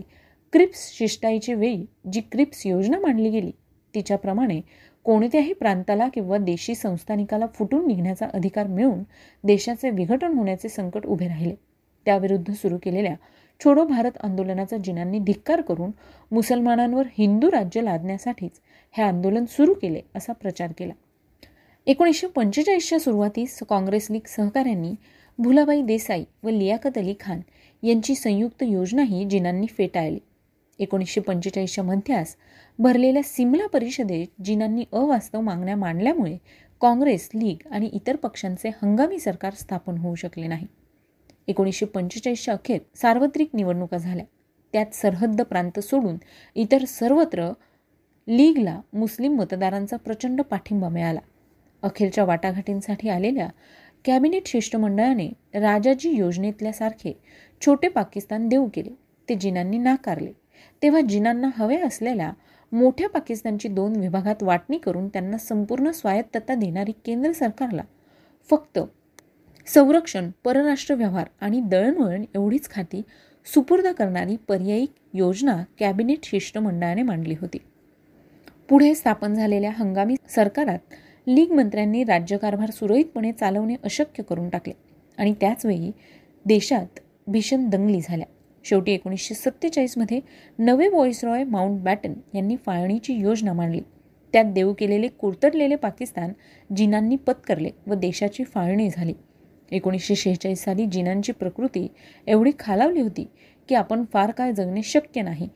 क्रिप्स 0.53 0.89
शिष्टाईची 0.93 1.53
वेळी 1.53 1.85
जी 2.13 2.21
क्रिप्स 2.21 2.65
योजना 2.67 2.99
मांडली 2.99 3.29
गेली 3.29 3.51
तिच्याप्रमाणे 3.93 4.59
कोणत्याही 5.05 5.53
प्रांताला 5.53 6.07
किंवा 6.07 6.37
देशी 6.37 6.75
संस्थानिकाला 6.75 7.47
फुटून 7.53 7.87
निघण्याचा 7.87 8.27
अधिकार 8.33 8.67
मिळून 8.67 9.03
देशाचे 9.43 9.89
विघटन 9.89 10.37
होण्याचे 10.37 10.69
संकट 10.69 11.05
उभे 11.05 11.27
राहिले 11.27 11.55
त्याविरुद्ध 12.05 12.53
सुरू 12.53 12.77
केलेल्या 12.83 13.15
छोडो 13.61 13.85
भारत 13.85 14.17
आंदोलनाचा 14.23 14.77
जिनांनी 14.77 15.19
धिक्कार 15.19 15.61
करून 15.61 15.91
मुसलमानांवर 16.31 17.07
हिंदू 17.17 17.51
राज्य 17.51 17.81
लादण्यासाठीच 17.81 18.59
हे 18.95 19.03
आंदोलन 19.03 19.45
सुरू 19.45 19.73
केले 19.73 20.01
असा 20.15 20.33
प्रचार 20.33 20.71
केला 20.77 20.93
एकोणीसशे 21.87 22.27
पंचेचाळीसच्या 22.27 22.99
सुरुवातीस 22.99 23.59
काँग्रेस 23.69 24.07
लीग 24.11 24.27
सहकाऱ्यांनी 24.27 24.93
भुलाबाई 25.39 25.81
देसाई 25.81 26.23
व 26.43 26.49
लियाकत 26.49 26.97
अली 26.97 27.13
खान 27.19 27.39
यांची 27.83 28.15
संयुक्त 28.15 28.63
योजनाही 28.63 29.25
जिनांनी 29.25 29.67
फेटाळली 29.67 30.19
एकोणीसशे 30.79 31.21
पंचेचाळीसच्या 31.21 31.83
मध्यास 31.83 32.35
भरलेल्या 32.79 33.23
सिमला 33.23 33.67
परिषदेत 33.67 34.27
जिनांनी 34.43 34.83
अवास्तव 34.91 35.41
मागण्या 35.41 35.75
मांडल्यामुळे 35.75 36.37
काँग्रेस 36.81 37.29
लीग 37.33 37.67
आणि 37.71 37.89
इतर 37.93 38.15
पक्षांचे 38.15 38.69
हंगामी 38.81 39.19
सरकार 39.19 39.53
स्थापन 39.53 39.97
होऊ 39.97 40.15
शकले 40.15 40.47
नाही 40.47 40.65
एकोणीसशे 41.47 41.85
पंचेचाळीसच्या 41.85 42.53
अखेर 42.53 42.79
सार्वत्रिक 42.95 43.49
निवडणुका 43.53 43.97
झाल्या 43.97 44.25
त्यात 44.73 44.95
सरहद्द 44.95 45.41
प्रांत 45.41 45.79
सोडून 45.79 46.17
इतर 46.55 46.85
सर्वत्र 46.85 47.51
लीगला 48.27 48.79
मुस्लिम 48.93 49.35
मतदारांचा 49.35 49.97
प्रचंड 49.97 50.41
पाठिंबा 50.41 50.89
मिळाला 50.89 51.19
अखेरच्या 51.83 52.23
वाटाघाटींसाठी 52.23 53.09
आलेल्या 53.09 53.47
कॅबिनेट 54.05 54.47
शिष्टमंडळाने 54.47 55.27
राजाजी 55.53 56.09
योजनेतल्यासारखे 56.09 57.13
छोटे 57.61 57.87
पाकिस्तान 57.87 58.47
देऊ 58.47 58.67
केले 58.73 58.93
ते 59.29 59.35
जिनांनी 59.35 59.77
नाकारले 59.77 60.31
तेव्हा 60.81 61.01
जिनांना 61.01 61.49
हवे 61.57 61.77
असलेल्या 61.77 62.31
मोठ्या 62.71 63.09
पाकिस्तानची 63.09 63.67
दोन 63.67 63.95
विभागात 63.95 64.43
वाटणी 64.43 64.77
करून 64.77 65.07
त्यांना 65.07 65.37
संपूर्ण 65.37 65.91
स्वायत्तता 65.91 66.55
देणारी 66.55 66.91
केंद्र 67.05 67.31
सरकारला 67.31 67.83
फक्त 68.49 68.79
संरक्षण 69.67 70.29
परराष्ट्र 70.43 70.95
व्यवहार 70.95 71.27
आणि 71.41 71.59
दळणवळण 71.61 72.23
एवढीच 72.35 72.69
खाती 72.69 73.01
सुपूर्द 73.47 73.87
करणारी 73.87 74.35
पर्यायी 74.47 74.85
योजना 75.13 75.55
कॅबिनेट 75.79 76.25
शिष्टमंडळाने 76.25 77.01
मांडली 77.01 77.35
होती 77.41 77.57
पुढे 78.69 78.93
स्थापन 78.95 79.33
झालेल्या 79.33 79.71
हंगामी 79.71 80.15
सरकारात 80.29 80.93
लीग 81.27 81.51
मंत्र्यांनी 81.51 82.03
राज्यकारभार 82.03 82.71
सुरळीतपणे 82.71 83.31
चालवणे 83.31 83.75
अशक्य 83.83 84.23
करून 84.23 84.49
टाकले 84.49 84.73
आणि 85.17 85.33
त्याचवेळी 85.41 85.91
देशात 86.45 86.99
भीषण 87.27 87.69
दंगली 87.69 87.99
झाल्या 88.01 88.27
शेवटी 88.65 88.91
एकोणीसशे 88.91 89.35
सत्तेचाळीसमध्ये 89.35 90.19
नवे 90.59 90.87
व्हॉइसरॉय 90.87 91.43
माउंट 91.43 91.81
बॅटन 91.81 92.13
यांनी 92.33 92.55
फाळणीची 92.65 93.13
योजना 93.13 93.53
मांडली 93.53 93.81
त्यात 94.33 94.53
देऊ 94.53 94.73
केलेले 94.73 95.07
कुरतडलेले 95.09 95.75
पाकिस्तान 95.75 96.31
जिनांनी 96.69 97.15
पत्करले 97.17 97.69
व 97.87 97.93
देशाची 97.93 98.43
फाळणी 98.43 98.89
झाली 98.89 99.13
एकोणीसशे 99.71 100.15
शेहेचाळीस 100.15 100.63
साली 100.63 100.85
जिनांची 100.85 101.31
प्रकृती 101.31 101.87
एवढी 102.27 102.51
खालावली 102.59 103.01
होती 103.01 103.27
की 103.69 103.75
आपण 103.75 104.03
फार 104.13 104.31
काय 104.31 104.53
जगणे 104.53 104.81
शक्य 104.83 105.21
नाही 105.21 105.49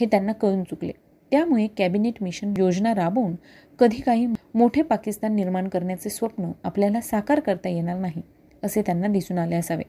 हे 0.00 0.06
त्यांना 0.06 0.32
कळून 0.32 0.62
चुकले 0.62 0.92
त्यामुळे 1.32 1.66
कॅबिनेट 1.66 2.22
मिशन 2.22 2.52
योजना 2.58 2.94
राबवून 2.94 3.34
कधी 3.78 4.00
काही 4.00 4.26
मोठे 4.54 4.82
पाकिस्तान 4.82 5.34
निर्माण 5.34 5.68
करण्याचे 5.68 6.10
स्वप्न 6.10 6.50
आपल्याला 6.64 7.00
साकार 7.00 7.40
करता 7.40 7.68
येणार 7.68 7.98
नाही 7.98 8.22
असे 8.62 8.82
त्यांना 8.82 9.08
दिसून 9.08 9.38
आले 9.38 9.56
असावे 9.56 9.84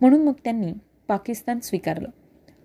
म्हणून 0.00 0.22
मग 0.22 0.32
त्यांनी 0.44 0.72
पाकिस्तान 1.08 1.58
स्वीकारलं 1.60 2.08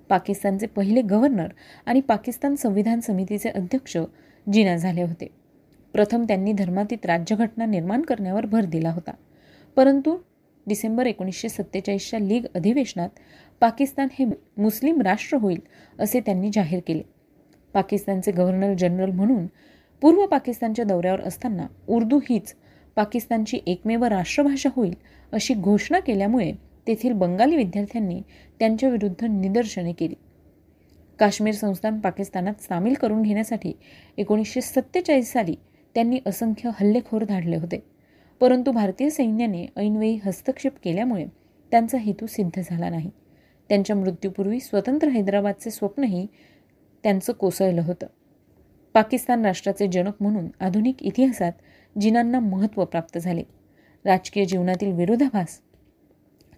पाकिस्तानचे 0.09 0.67
पहिले 0.67 1.01
गव्हर्नर 1.01 1.47
आणि 1.85 2.01
पाकिस्तान 2.01 2.55
संविधान 2.55 2.99
समितीचे 2.99 3.49
अध्यक्ष 3.49 3.97
जिना 4.53 4.75
झाले 4.77 5.01
होते 5.01 5.27
प्रथम 5.93 6.23
त्यांनी 6.23 6.51
धर्मातीत 6.53 7.05
राज्यघटना 7.05 7.65
निर्माण 7.65 8.01
करण्यावर 8.01 8.45
भर 8.45 8.65
दिला 8.65 8.91
होता 8.91 9.11
परंतु 9.75 10.17
डिसेंबर 10.67 11.05
एकोणीसशे 11.05 11.49
सत्तेचाळीसच्या 11.49 12.19
लीग 12.19 12.45
अधिवेशनात 12.55 13.19
पाकिस्तान 13.61 14.07
हे 14.19 14.25
मुस्लिम 14.57 15.01
राष्ट्र 15.01 15.37
होईल 15.37 15.59
असे 15.99 16.19
त्यांनी 16.19 16.49
जाहीर 16.53 16.79
केले 16.87 17.01
पाकिस्तानचे 17.73 18.31
गव्हर्नर 18.31 18.73
जनरल 18.73 19.11
म्हणून 19.11 19.47
पूर्व 20.01 20.25
पाकिस्तानच्या 20.25 20.85
दौऱ्यावर 20.85 21.21
असताना 21.21 21.67
उर्दू 21.87 22.19
हीच 22.29 22.53
पाकिस्तानची 22.95 23.59
एकमेव 23.67 24.03
राष्ट्रभाषा 24.03 24.69
होईल 24.75 24.93
अशी 25.31 25.53
घोषणा 25.53 25.99
केल्यामुळे 25.99 26.51
तेथील 26.87 27.13
बंगाली 27.13 27.55
विद्यार्थ्यांनी 27.55 28.21
त्यांच्याविरुद्ध 28.59 29.25
निदर्शने 29.25 29.91
केली 29.91 30.15
काश्मीर 31.19 31.53
संस्थान 31.53 31.99
पाकिस्तानात 31.99 32.61
सामील 32.61 32.93
करून 32.93 33.21
घेण्यासाठी 33.21 33.73
एकोणीसशे 34.17 34.61
सत्तेचाळीस 34.61 35.31
साली 35.33 35.55
त्यांनी 35.95 36.19
असंख्य 36.25 36.69
हल्लेखोर 36.79 37.23
धाडले 37.23 37.55
होते 37.55 37.92
परंतु 38.43 38.71
भारतीय 38.71 39.09
सैन्याने 39.09 39.65
ऐनवेळी 39.77 40.15
हस्तक्षेप 40.25 40.73
केल्यामुळे 40.83 41.25
त्यांचा 41.71 41.97
हेतू 41.97 42.25
सिद्ध 42.25 42.61
झाला 42.61 42.89
नाही 42.89 43.09
त्यांच्या 43.69 43.95
मृत्यूपूर्वी 43.95 44.59
स्वतंत्र 44.59 45.07
हैदराबादचे 45.07 45.71
स्वप्नही 45.71 46.25
त्यांचं 47.03 47.33
कोसळलं 47.33 47.81
होतं 47.81 48.07
पाकिस्तान 48.93 49.45
राष्ट्राचे 49.45 49.87
जनक 49.87 50.21
म्हणून 50.21 50.49
आधुनिक 50.59 51.03
इतिहासात 51.03 51.99
जिनांना 51.99 52.39
महत्त्व 52.39 52.85
प्राप्त 52.85 53.17
झाले 53.17 53.43
राजकीय 54.05 54.45
जीवनातील 54.45 54.91
विरोधाभास 54.91 55.59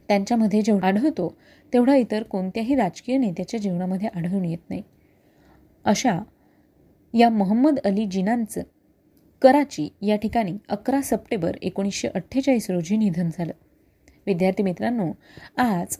त्यांच्यामध्ये 0.08 0.62
जेवढा 0.62 0.88
आढळतो 0.88 1.36
तेवढा 1.74 1.96
इतर 1.96 2.24
कोणत्याही 2.24 2.76
राजकीय 2.76 3.18
नेत्याच्या 3.18 3.60
जीवनामध्ये 3.60 4.10
आढळून 4.16 4.46
येत 4.46 4.70
नाही 4.70 4.84
अशा 5.86 6.20
या 7.14 7.30
मोहम्मद 7.30 7.80
अली 7.80 8.06
जिनांचं 8.06 8.62
कराची 9.46 9.88
या 10.02 10.16
ठिकाणी 10.16 10.58
अकरा 10.70 11.02
सप्टेंबर 11.02 11.56
एकोणीसशे 11.62 12.08
अठ्ठेचाळीस 12.08 12.70
रोजी 12.70 12.96
निधन 12.98 13.28
झालं 13.30 13.52
विद्यार्थी 14.28 14.64
मित्रांनो 14.64 15.06
आज 15.58 15.98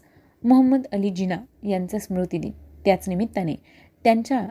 मोहम्मद 0.44 0.86
अली 0.92 1.10
जिना 1.10 1.38
यांचा 1.64 2.00
स्मृती 2.00 2.38
दिन 2.38 2.52
त्याच 2.86 3.08
निमित्ताने 3.10 3.56
त्यांच्या 4.06 4.42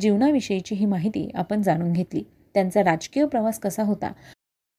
जीवनाविषयीची 0.00 0.74
ही 0.74 0.86
माहिती 0.86 1.28
आपण 1.34 1.62
जाणून 1.62 1.92
घेतली 1.92 2.22
त्यांचा 2.54 2.84
राजकीय 2.84 3.26
प्रवास 3.26 3.58
कसा 3.58 3.82
होता 3.82 4.12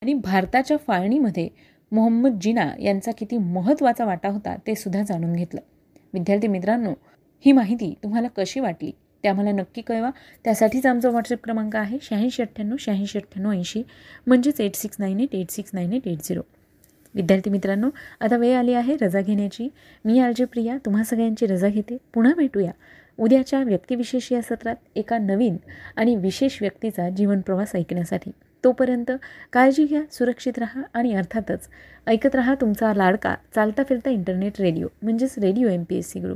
आणि 0.01 0.13
भारताच्या 0.13 0.77
फाळणीमध्ये 0.77 1.47
मोहम्मद 1.91 2.39
जिना 2.41 2.69
यांचा 2.79 3.11
किती 3.11 3.37
महत्त्वाचा 3.37 4.05
वाटा 4.05 4.29
होता 4.29 4.55
ते 4.67 4.75
सुद्धा 4.75 5.01
जाणून 5.03 5.33
घेतलं 5.33 5.61
विद्यार्थी 6.13 6.47
मित्रांनो 6.47 6.93
ही 7.45 7.51
माहिती 7.51 7.93
तुम्हाला 8.03 8.27
कशी 8.27 8.59
वाटली 8.59 8.91
ते 9.25 9.29
आम्हाला 9.29 9.51
नक्की 9.51 9.81
कळवा 9.81 10.09
त्यासाठीच 10.45 10.85
आमचा 10.85 11.09
व्हॉट्सअप 11.09 11.39
क्रमांक 11.43 11.75
आहे 11.75 11.97
शहाऐंशी 12.01 12.41
अठ्ठ्याण्णव 12.41 12.75
शहाऐंशी 12.79 13.17
अठ्ठ्याण्णव 13.17 13.51
ऐंशी 13.51 13.81
म्हणजेच 14.27 14.59
eight 14.61 14.75
six 14.75 14.97
nine 14.99 15.19
eight 15.19 15.33
eight 15.35 15.51
six 15.51 15.71
nine 15.73 15.93
eight 15.93 16.07
eight 16.07 16.17
zero 16.23 16.41
विद्यार्थी 17.15 17.49
मित्रांनो 17.49 17.89
आता 18.21 18.37
वेळ 18.37 18.55
आली 18.57 18.73
आहे 18.73 18.95
रजा 19.01 19.21
घेण्याची 19.21 19.67
मी 20.05 20.19
आरजे 20.19 20.45
प्रिया 20.45 20.77
तुम्हा 20.85 21.03
सगळ्यांची 21.03 21.45
रजा 21.45 21.67
घेते 21.67 21.97
पुन्हा 22.13 22.33
भेटूया 22.37 22.71
उद्याच्या 23.19 23.63
व्यक्तिविशेष 23.63 24.31
या 24.31 24.41
सत्रात 24.41 24.75
एका 24.95 25.17
नवीन 25.17 25.57
आणि 25.95 26.15
विशेष 26.15 26.57
व्यक्तीचा 26.61 27.09
जीवनप्रवास 27.09 27.75
ऐकण्यासाठी 27.75 28.31
तोपर्यंत 28.63 29.11
काळजी 29.53 29.85
घ्या 29.85 30.01
सुरक्षित 30.11 30.59
राहा 30.59 30.81
आणि 30.93 31.13
अर्थातच 31.13 31.67
ऐकत 32.07 32.35
राहा 32.35 32.55
तुमचा 32.61 32.93
लाडका 32.93 33.35
चालता 33.55 33.83
फिरता 33.83 34.09
इंटरनेट 34.09 34.61
रेडिओ 34.61 34.87
म्हणजेच 35.03 35.39
radio 35.39 35.69
M 35.69 35.83
P 35.83 35.97
S 35.97 36.11
C 36.11 36.19
गुरु 36.19 36.35